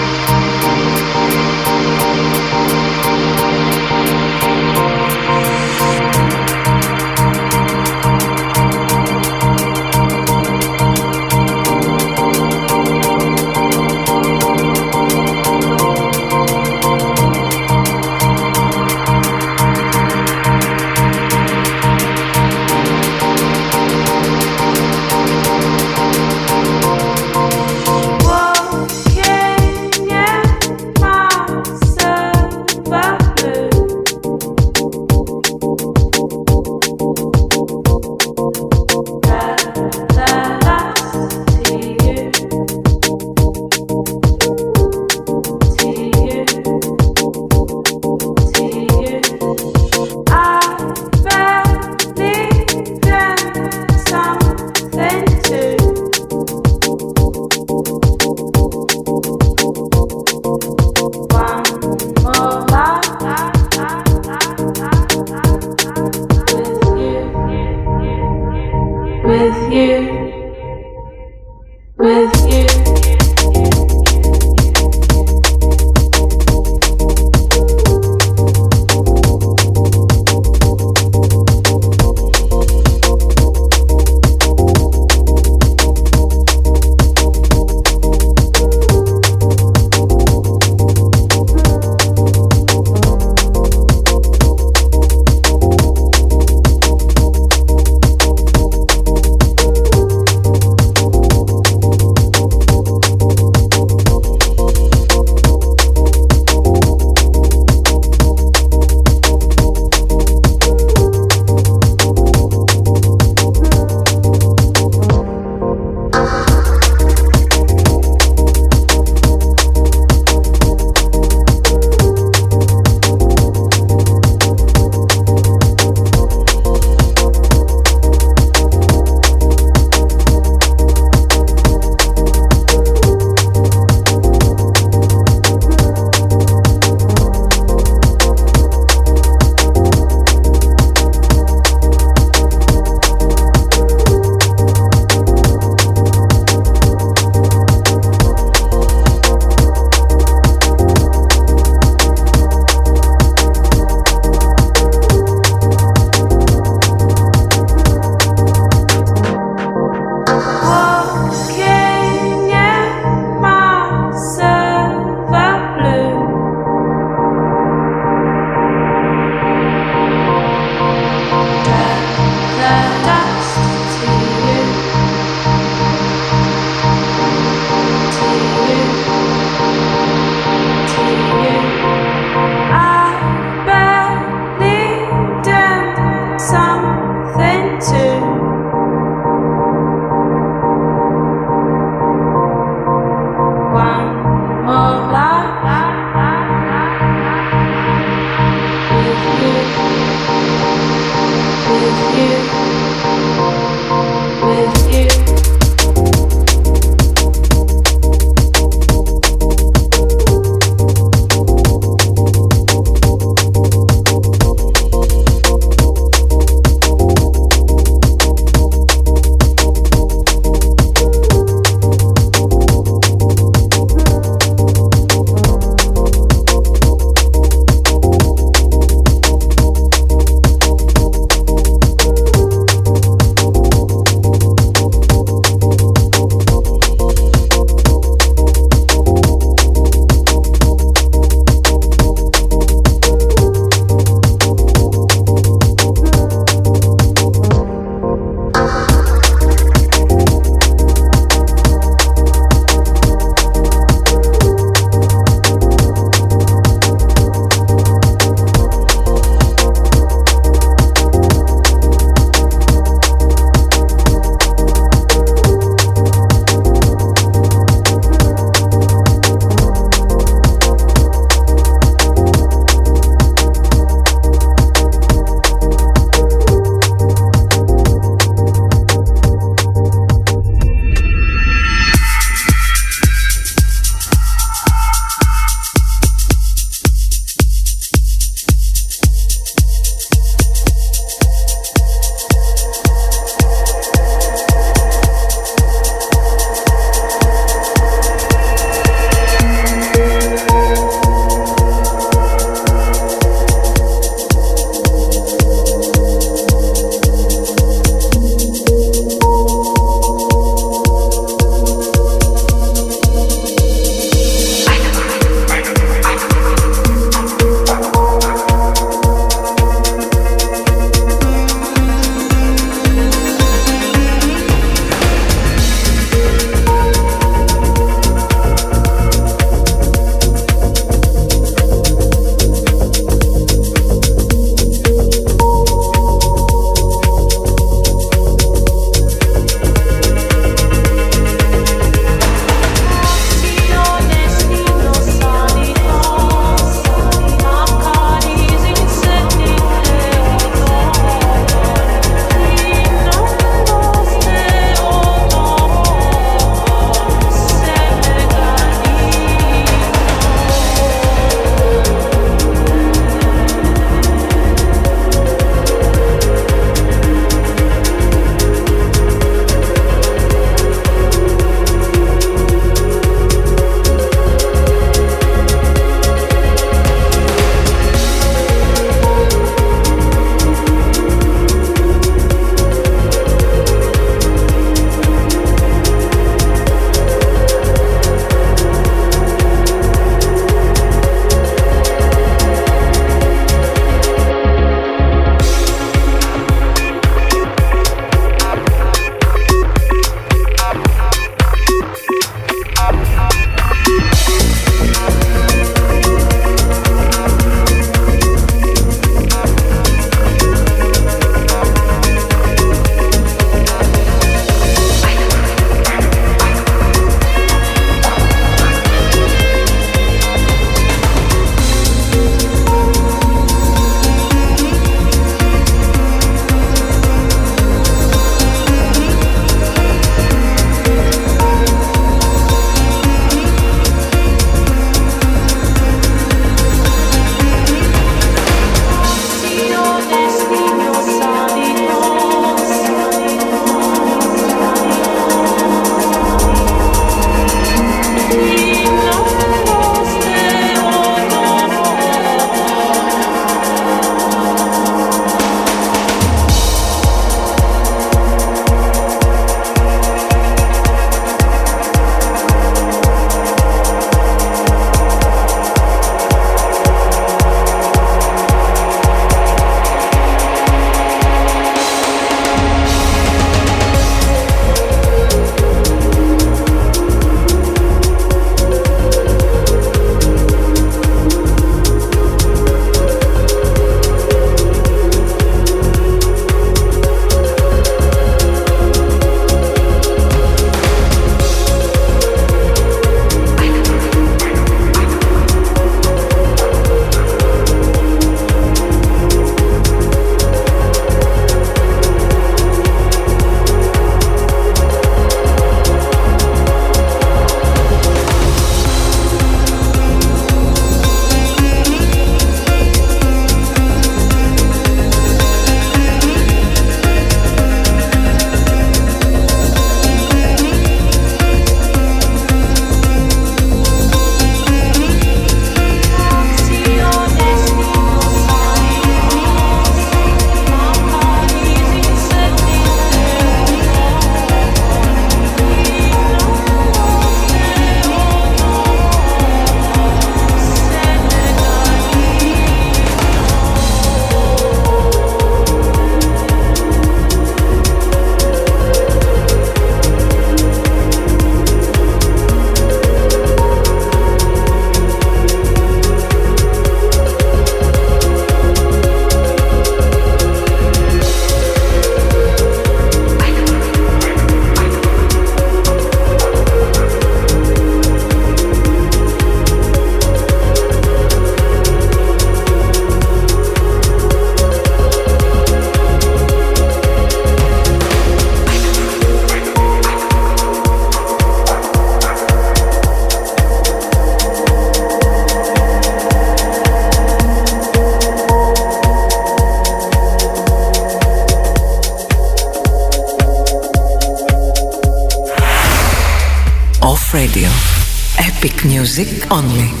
only. 599.51 600.00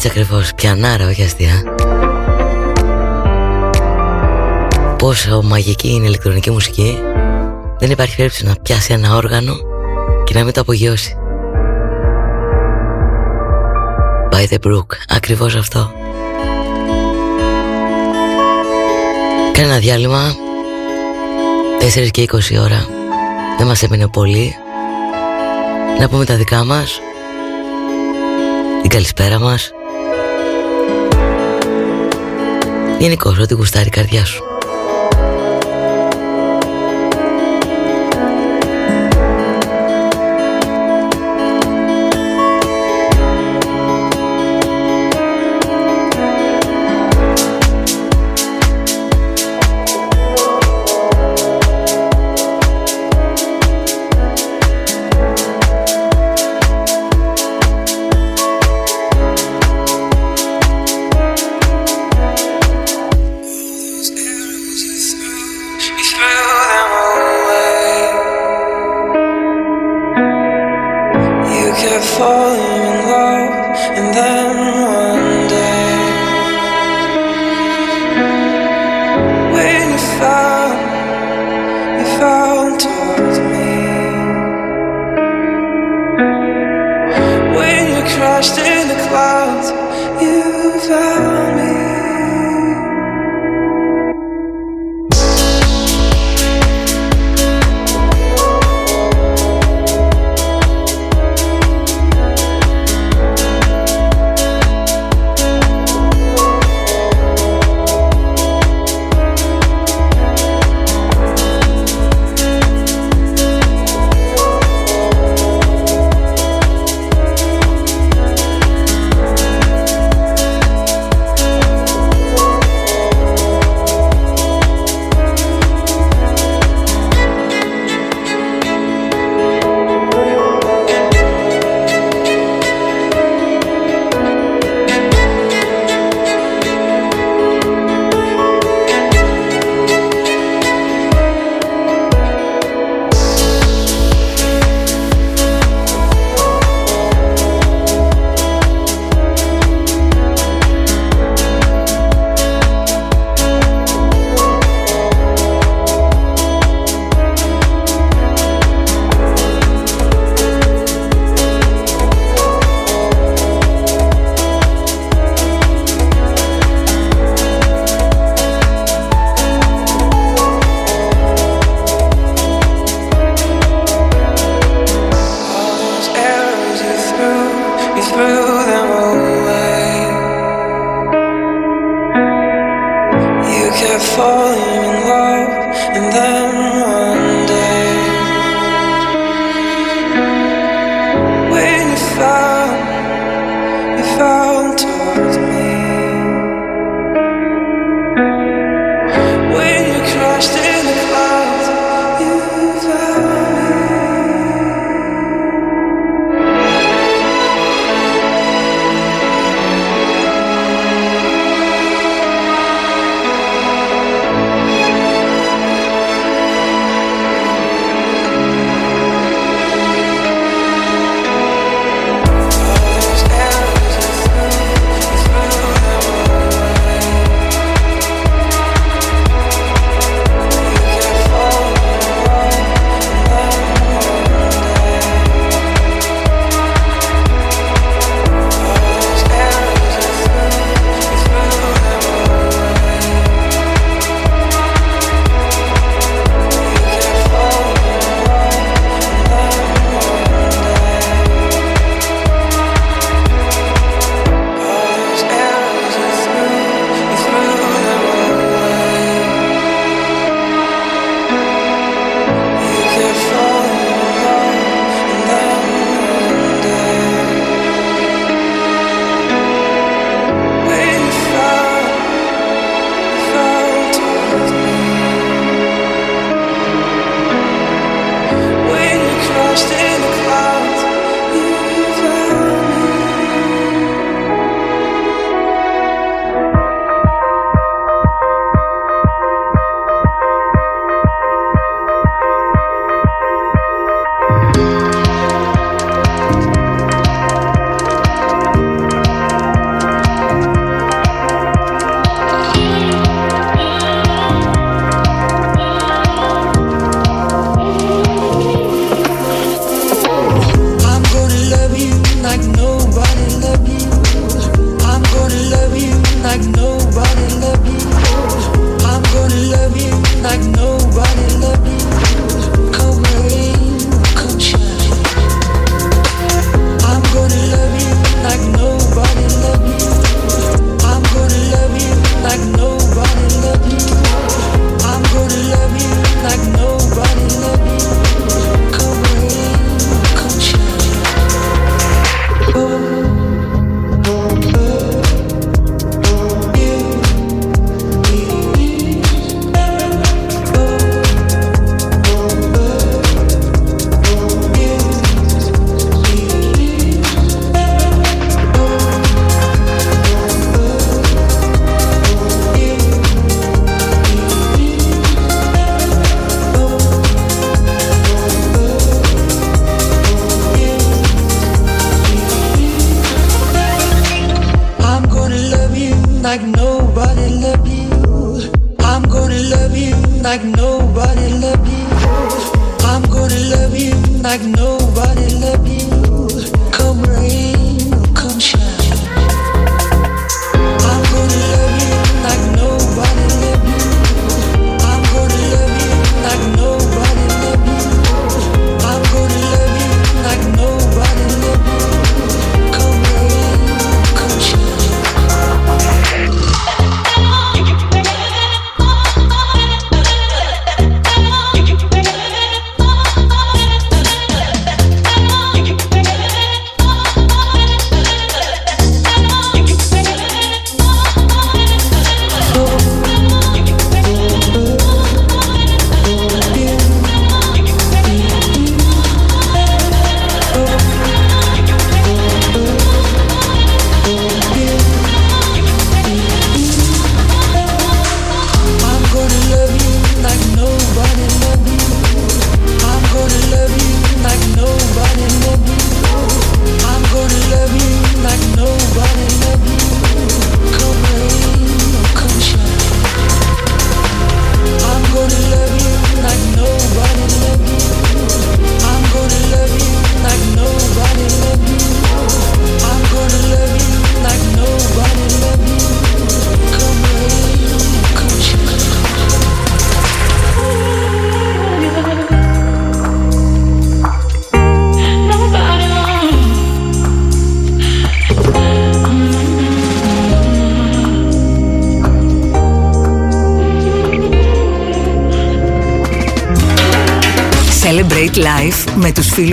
Έτσι 0.00 0.10
ακριβώς, 0.10 0.54
πιανάρα, 0.54 1.08
όχι 1.08 1.22
αστεία. 1.22 1.62
Πόσο 4.98 5.42
μαγική 5.42 5.88
είναι 5.88 6.02
η 6.02 6.06
ηλεκτρονική 6.06 6.50
μουσική. 6.50 6.98
Δεν 7.78 7.90
υπάρχει 7.90 8.16
περίπτωση 8.16 8.44
να 8.44 8.54
πιάσει 8.62 8.92
ένα 8.92 9.16
όργανο 9.16 9.54
και 10.24 10.34
να 10.34 10.44
μην 10.44 10.52
το 10.52 10.60
απογειώσει. 10.60 11.16
By 14.30 14.46
the 14.48 14.58
brook, 14.66 14.86
ακριβώς 15.08 15.54
αυτό. 15.54 15.92
Κάνε 19.52 19.68
ένα 19.68 19.78
διάλειμμα. 19.78 20.34
4 21.80 22.08
και 22.10 22.22
20 22.22 22.58
ώρα. 22.62 22.86
Δεν 23.58 23.66
μας 23.66 23.82
έμεινε 23.82 24.08
πολύ. 24.08 24.54
Να 25.98 26.08
πούμε 26.08 26.24
τα 26.24 26.34
δικά 26.34 26.64
μας. 26.64 27.00
Την 28.82 28.90
καλησπέρα 28.90 29.38
μας 29.38 29.72
Γενικώς 32.98 33.38
ό,τι 33.38 33.54
γουστάρει 33.54 33.86
η 33.86 33.90
καρδιά 33.90 34.24
σου 34.24 34.47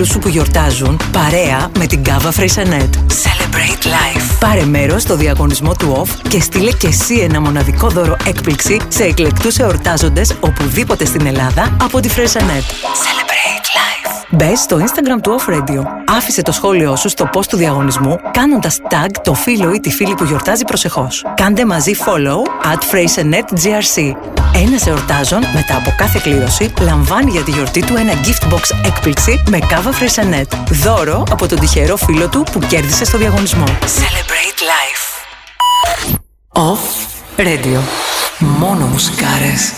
φίλους 0.06 0.12
σου 0.12 0.18
που 0.18 0.28
γιορτάζουν 0.28 1.00
παρέα 1.12 1.70
με 1.78 1.86
την 1.86 2.02
Κάβα 2.04 2.32
Freixenet. 2.32 2.94
Celebrate 2.94 3.86
Life. 3.86 4.38
Πάρε 4.40 4.64
μέρος 4.64 5.02
στο 5.02 5.16
διαγωνισμό 5.16 5.74
του 5.74 6.04
OFF 6.04 6.28
και 6.28 6.40
στείλε 6.40 6.70
και 6.72 6.86
εσύ 6.86 7.14
ένα 7.14 7.40
μοναδικό 7.40 7.88
δώρο 7.88 8.16
έκπληξη 8.26 8.80
σε 8.88 9.04
εκλεκτούς 9.04 9.58
εορτάζοντες 9.58 10.36
οπουδήποτε 10.40 11.04
στην 11.04 11.26
Ελλάδα 11.26 11.76
από 11.82 12.00
τη 12.00 12.08
Freixenet. 12.08 12.62
Celebrate 12.62 13.66
Life. 13.76 14.24
Μπες 14.30 14.54
στο 14.54 14.78
Instagram 14.80 15.20
του 15.22 15.38
Off 15.38 15.52
Radio. 15.52 15.82
Άφησε 16.06 16.42
το 16.42 16.52
σχόλιο 16.52 16.96
σου 16.96 17.08
στο 17.08 17.30
post 17.34 17.46
του 17.46 17.56
διαγωνισμού 17.56 18.18
κάνοντας 18.30 18.78
tag 18.90 19.10
το 19.22 19.34
φίλο 19.34 19.72
ή 19.72 19.80
τη 19.80 19.90
φίλη 19.90 20.14
που 20.14 20.24
γιορτάζει 20.24 20.64
προσεχώς. 20.64 21.24
Κάντε 21.34 21.64
μαζί 21.64 21.92
follow 22.04 22.68
at 22.72 22.80
GRC. 23.64 24.35
Ένας 24.62 24.86
εορτάζων 24.86 25.42
μετά 25.54 25.76
από 25.76 25.94
κάθε 25.96 26.20
κλήρωση 26.22 26.72
λαμβάνει 26.80 27.30
για 27.30 27.42
τη 27.42 27.50
γιορτή 27.50 27.84
του 27.84 27.96
ένα 27.96 28.12
gift 28.12 28.52
box 28.52 28.60
έκπληξη 28.84 29.42
με 29.48 29.58
κάβα 29.58 29.92
Freixenet. 29.92 30.52
Δώρο 30.70 31.22
από 31.30 31.48
τον 31.48 31.58
τυχερό 31.58 31.96
φίλο 31.96 32.28
του 32.28 32.44
που 32.52 32.58
κέρδισε 32.58 33.04
στο 33.04 33.18
διαγωνισμό. 33.18 33.64
Celebrate 33.64 34.60
life. 34.70 35.04
Off 36.52 37.06
Radio. 37.38 37.80
Μόνο 38.38 38.86
μουσικάρες. 38.86 39.75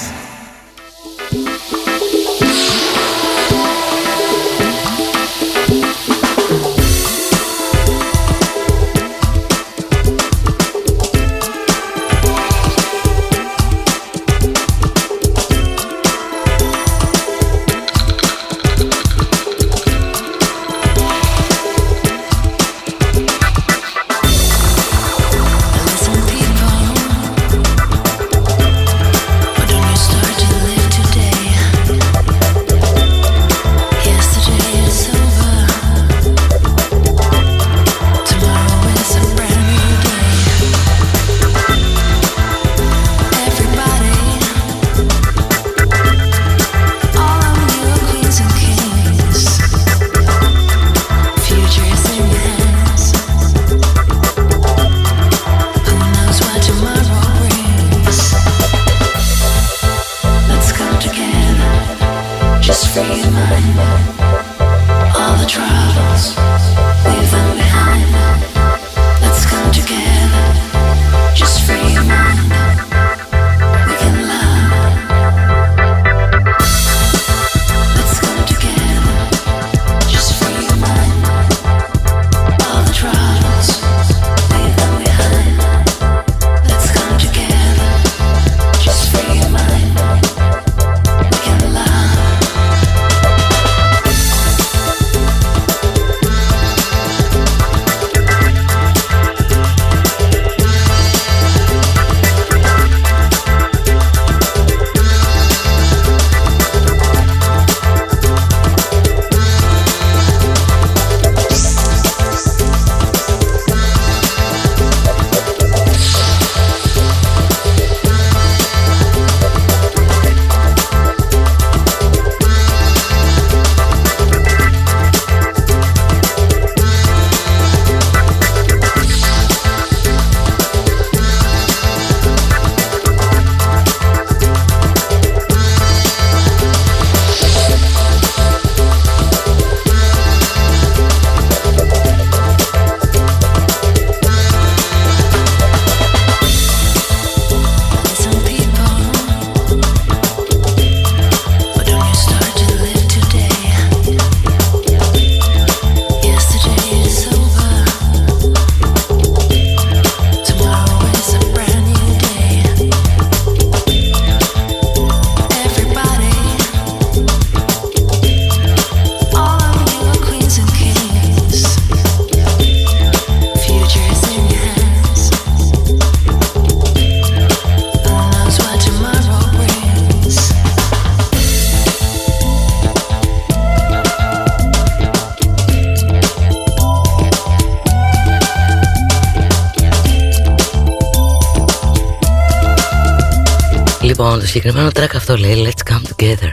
Λοιπόν, 194.21 194.41
το 194.41 194.47
συγκεκριμένο 194.47 194.89
track 194.95 195.15
αυτό 195.17 195.37
λέει 195.37 195.67
Let's 195.67 195.93
come 195.93 196.01
together. 196.01 196.53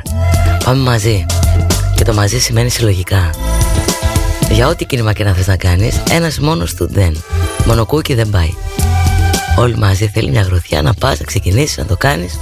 Πάμε 0.63 0.81
μαζί. 0.81 1.25
Και 1.95 2.03
το 2.03 2.13
μαζί 2.13 2.39
σημαίνει 2.39 2.69
συλλογικά. 2.69 3.29
Για 4.51 4.67
ό,τι 4.67 4.85
κίνημα 4.85 5.13
και 5.13 5.23
να 5.23 5.33
θες 5.33 5.47
να 5.47 5.55
κάνεις, 5.55 6.01
ένας 6.09 6.39
μόνος 6.39 6.73
του 6.73 6.87
δεν. 6.91 7.23
Μονοκούκι 7.65 8.13
δεν 8.13 8.29
πάει. 8.29 8.53
Όλοι 9.57 9.77
μαζί 9.77 10.07
θέλει 10.13 10.29
μια 10.29 10.41
γροθιά 10.41 10.81
να 10.81 10.93
πας, 10.93 11.19
να 11.19 11.25
ξεκινήσεις, 11.25 11.77
να 11.77 11.85
το 11.85 11.97
κάνεις. 11.97 12.39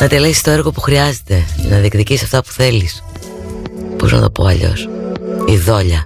Να 0.00 0.08
τελέσεις 0.08 0.42
το 0.42 0.50
έργο 0.50 0.70
που 0.70 0.80
χρειάζεται, 0.80 1.44
να 1.70 1.76
διεκδικήσεις 1.76 2.22
αυτά 2.22 2.42
που 2.42 2.52
θέλεις. 2.52 3.02
Πώς 3.96 4.12
να 4.12 4.20
το 4.20 4.30
πω 4.30 4.44
αλλιώς; 4.44 4.88
Η 5.46 5.56
δόλια. 5.56 6.04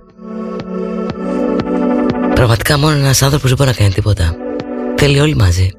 Πραγματικά 2.35 2.79
μόνο 2.79 2.97
ένας 2.97 3.23
άνθρωπος 3.23 3.49
δεν 3.49 3.59
μπορεί 3.59 3.71
να 3.71 3.77
κάνει 3.77 3.93
τίποτα. 3.93 4.37
Θέλει 4.97 5.21
όλοι 5.21 5.37
μαζί. 5.37 5.71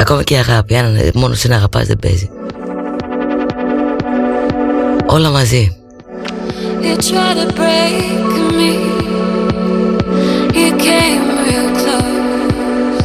Ακόμα 0.00 0.22
και 0.22 0.34
η 0.34 0.36
αγάπη, 0.36 0.76
αν 0.76 1.10
μόνο 1.14 1.34
σε 1.34 1.48
να 1.48 1.56
αγαπάς 1.56 1.86
δεν 1.86 1.98
παίζει. 1.98 2.30
Όλα 5.06 5.30
μαζί. 5.30 5.76
You 6.82 6.96
tried 6.96 7.36
to 7.40 7.46
break 7.60 8.32
me. 8.58 8.72
You 10.60 10.70
came 10.88 11.24
real 11.44 11.68
close. 11.80 13.04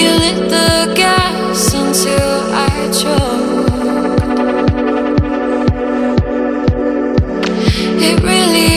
You 0.00 0.10
lit 0.22 0.38
the 0.56 0.70
gas 1.00 1.62
until 1.82 2.32
I 2.68 2.72
choked. 3.00 3.42
It 8.08 8.16
really 8.30 8.71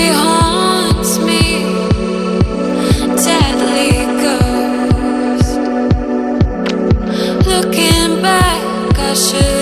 precious 9.15 9.54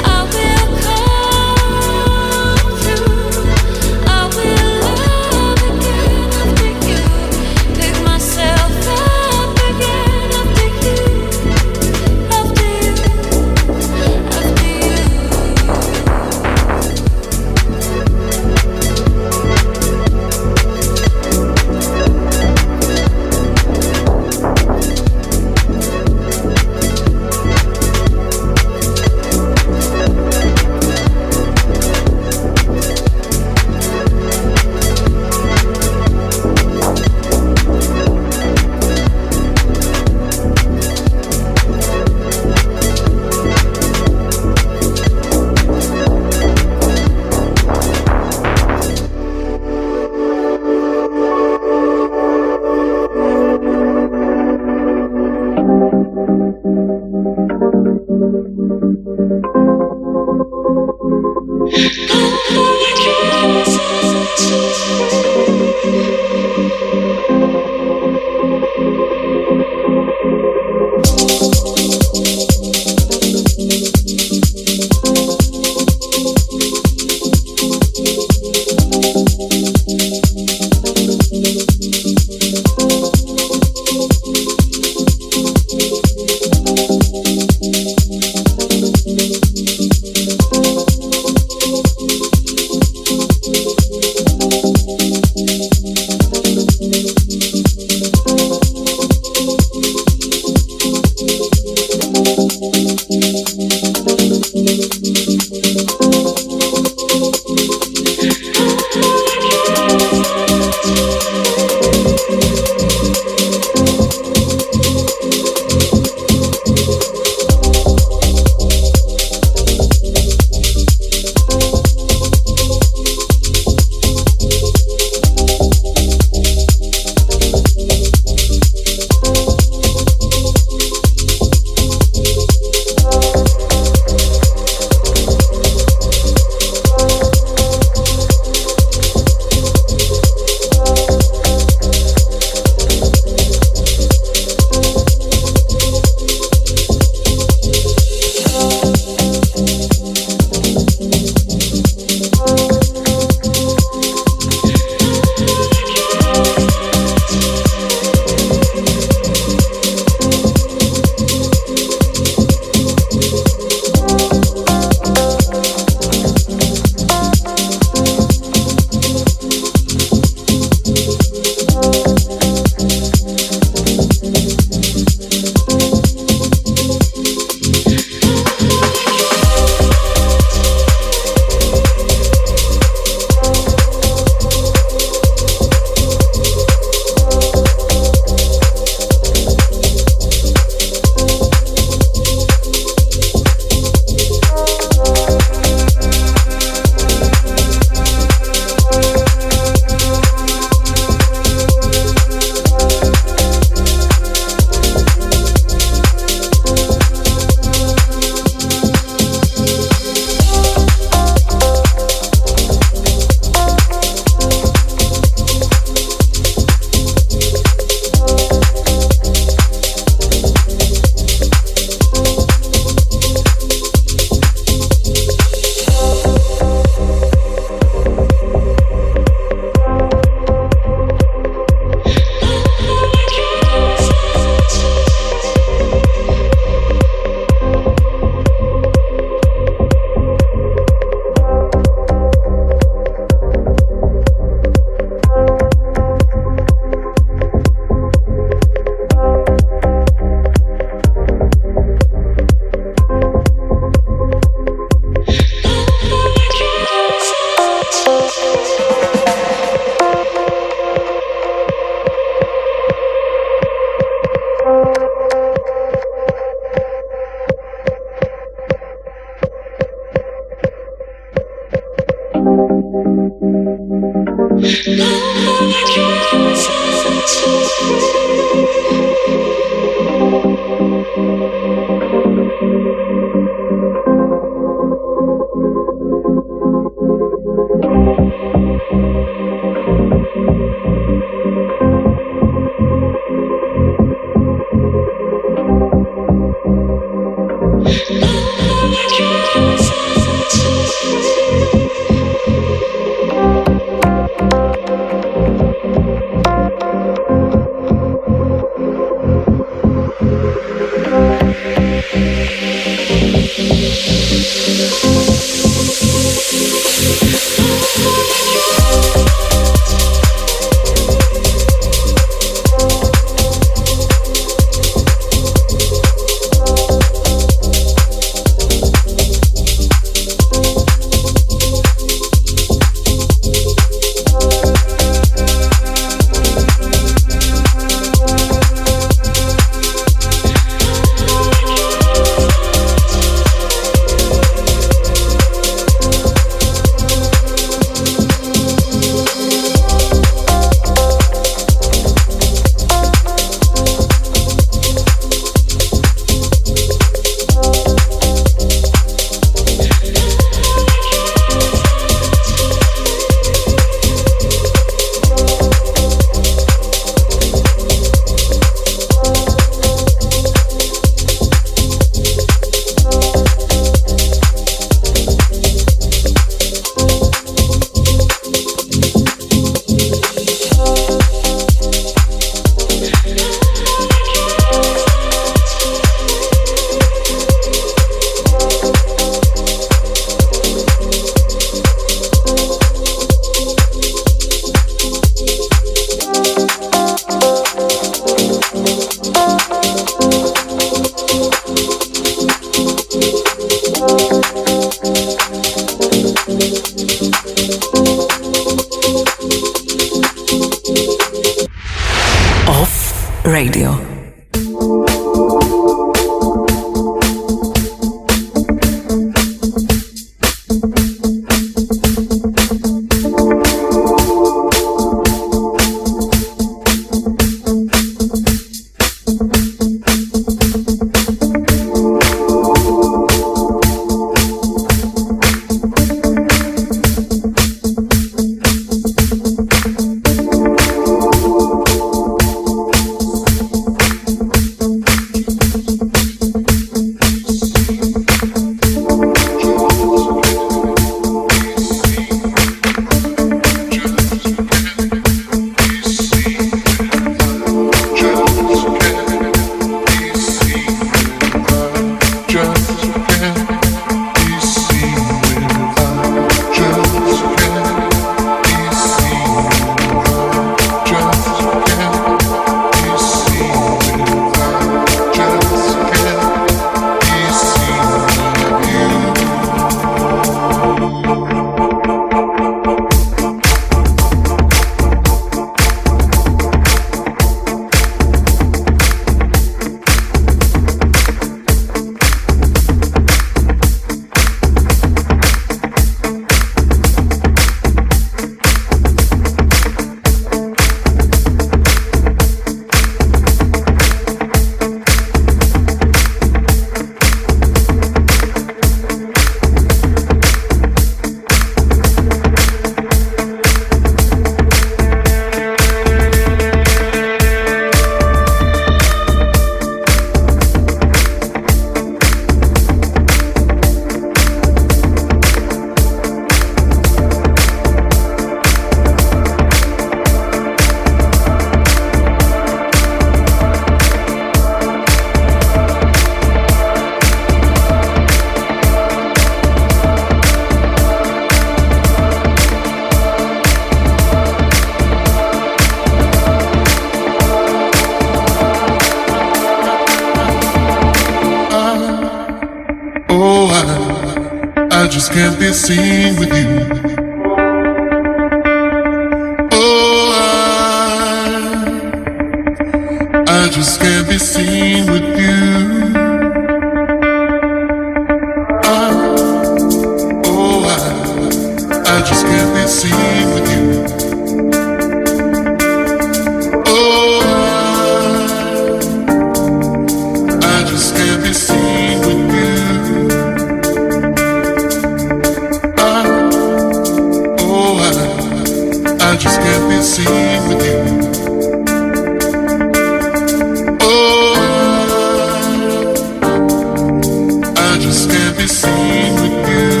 just 598.11 598.57
be 598.57 598.67
seen 598.67 599.33
with 599.35 599.69
you. 599.69 600.00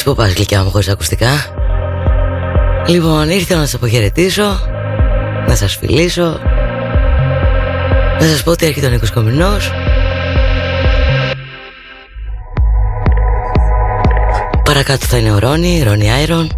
Εσύ 0.00 0.08
που 0.08 0.14
πας 0.14 0.32
γλυκιά 0.32 0.64
μου 0.64 0.70
χωρίς 0.70 0.88
ακουστικά. 0.88 1.28
Λοιπόν 2.86 3.30
ήρθα 3.30 3.54
να 3.54 3.60
σας 3.60 3.74
αποχαιρετήσω 3.74 4.60
Να 5.48 5.54
σας 5.54 5.76
φιλήσω 5.76 6.40
Να 8.20 8.26
σας 8.26 8.42
πω 8.42 8.50
ότι 8.50 8.66
έρχεται 8.66 8.86
ο 8.86 8.90
Νίκος 8.90 9.10
Κομινός. 9.10 9.72
Παρακάτω 14.64 15.06
θα 15.06 15.16
είναι 15.16 15.32
ο 15.32 15.38
Ρόνι, 15.38 15.82
Ρόνι 15.82 16.12
Άιρον. 16.12 16.50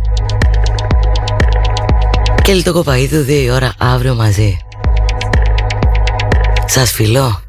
Και 2.42 2.52
Λιτό 2.52 2.72
Κοπαίδου 2.72 3.22
δύο 3.22 3.42
η 3.42 3.50
ώρα 3.50 3.72
αύριο 3.78 4.14
μαζί. 4.14 4.58
Σας 6.66 6.90
φιλώ 6.92 7.41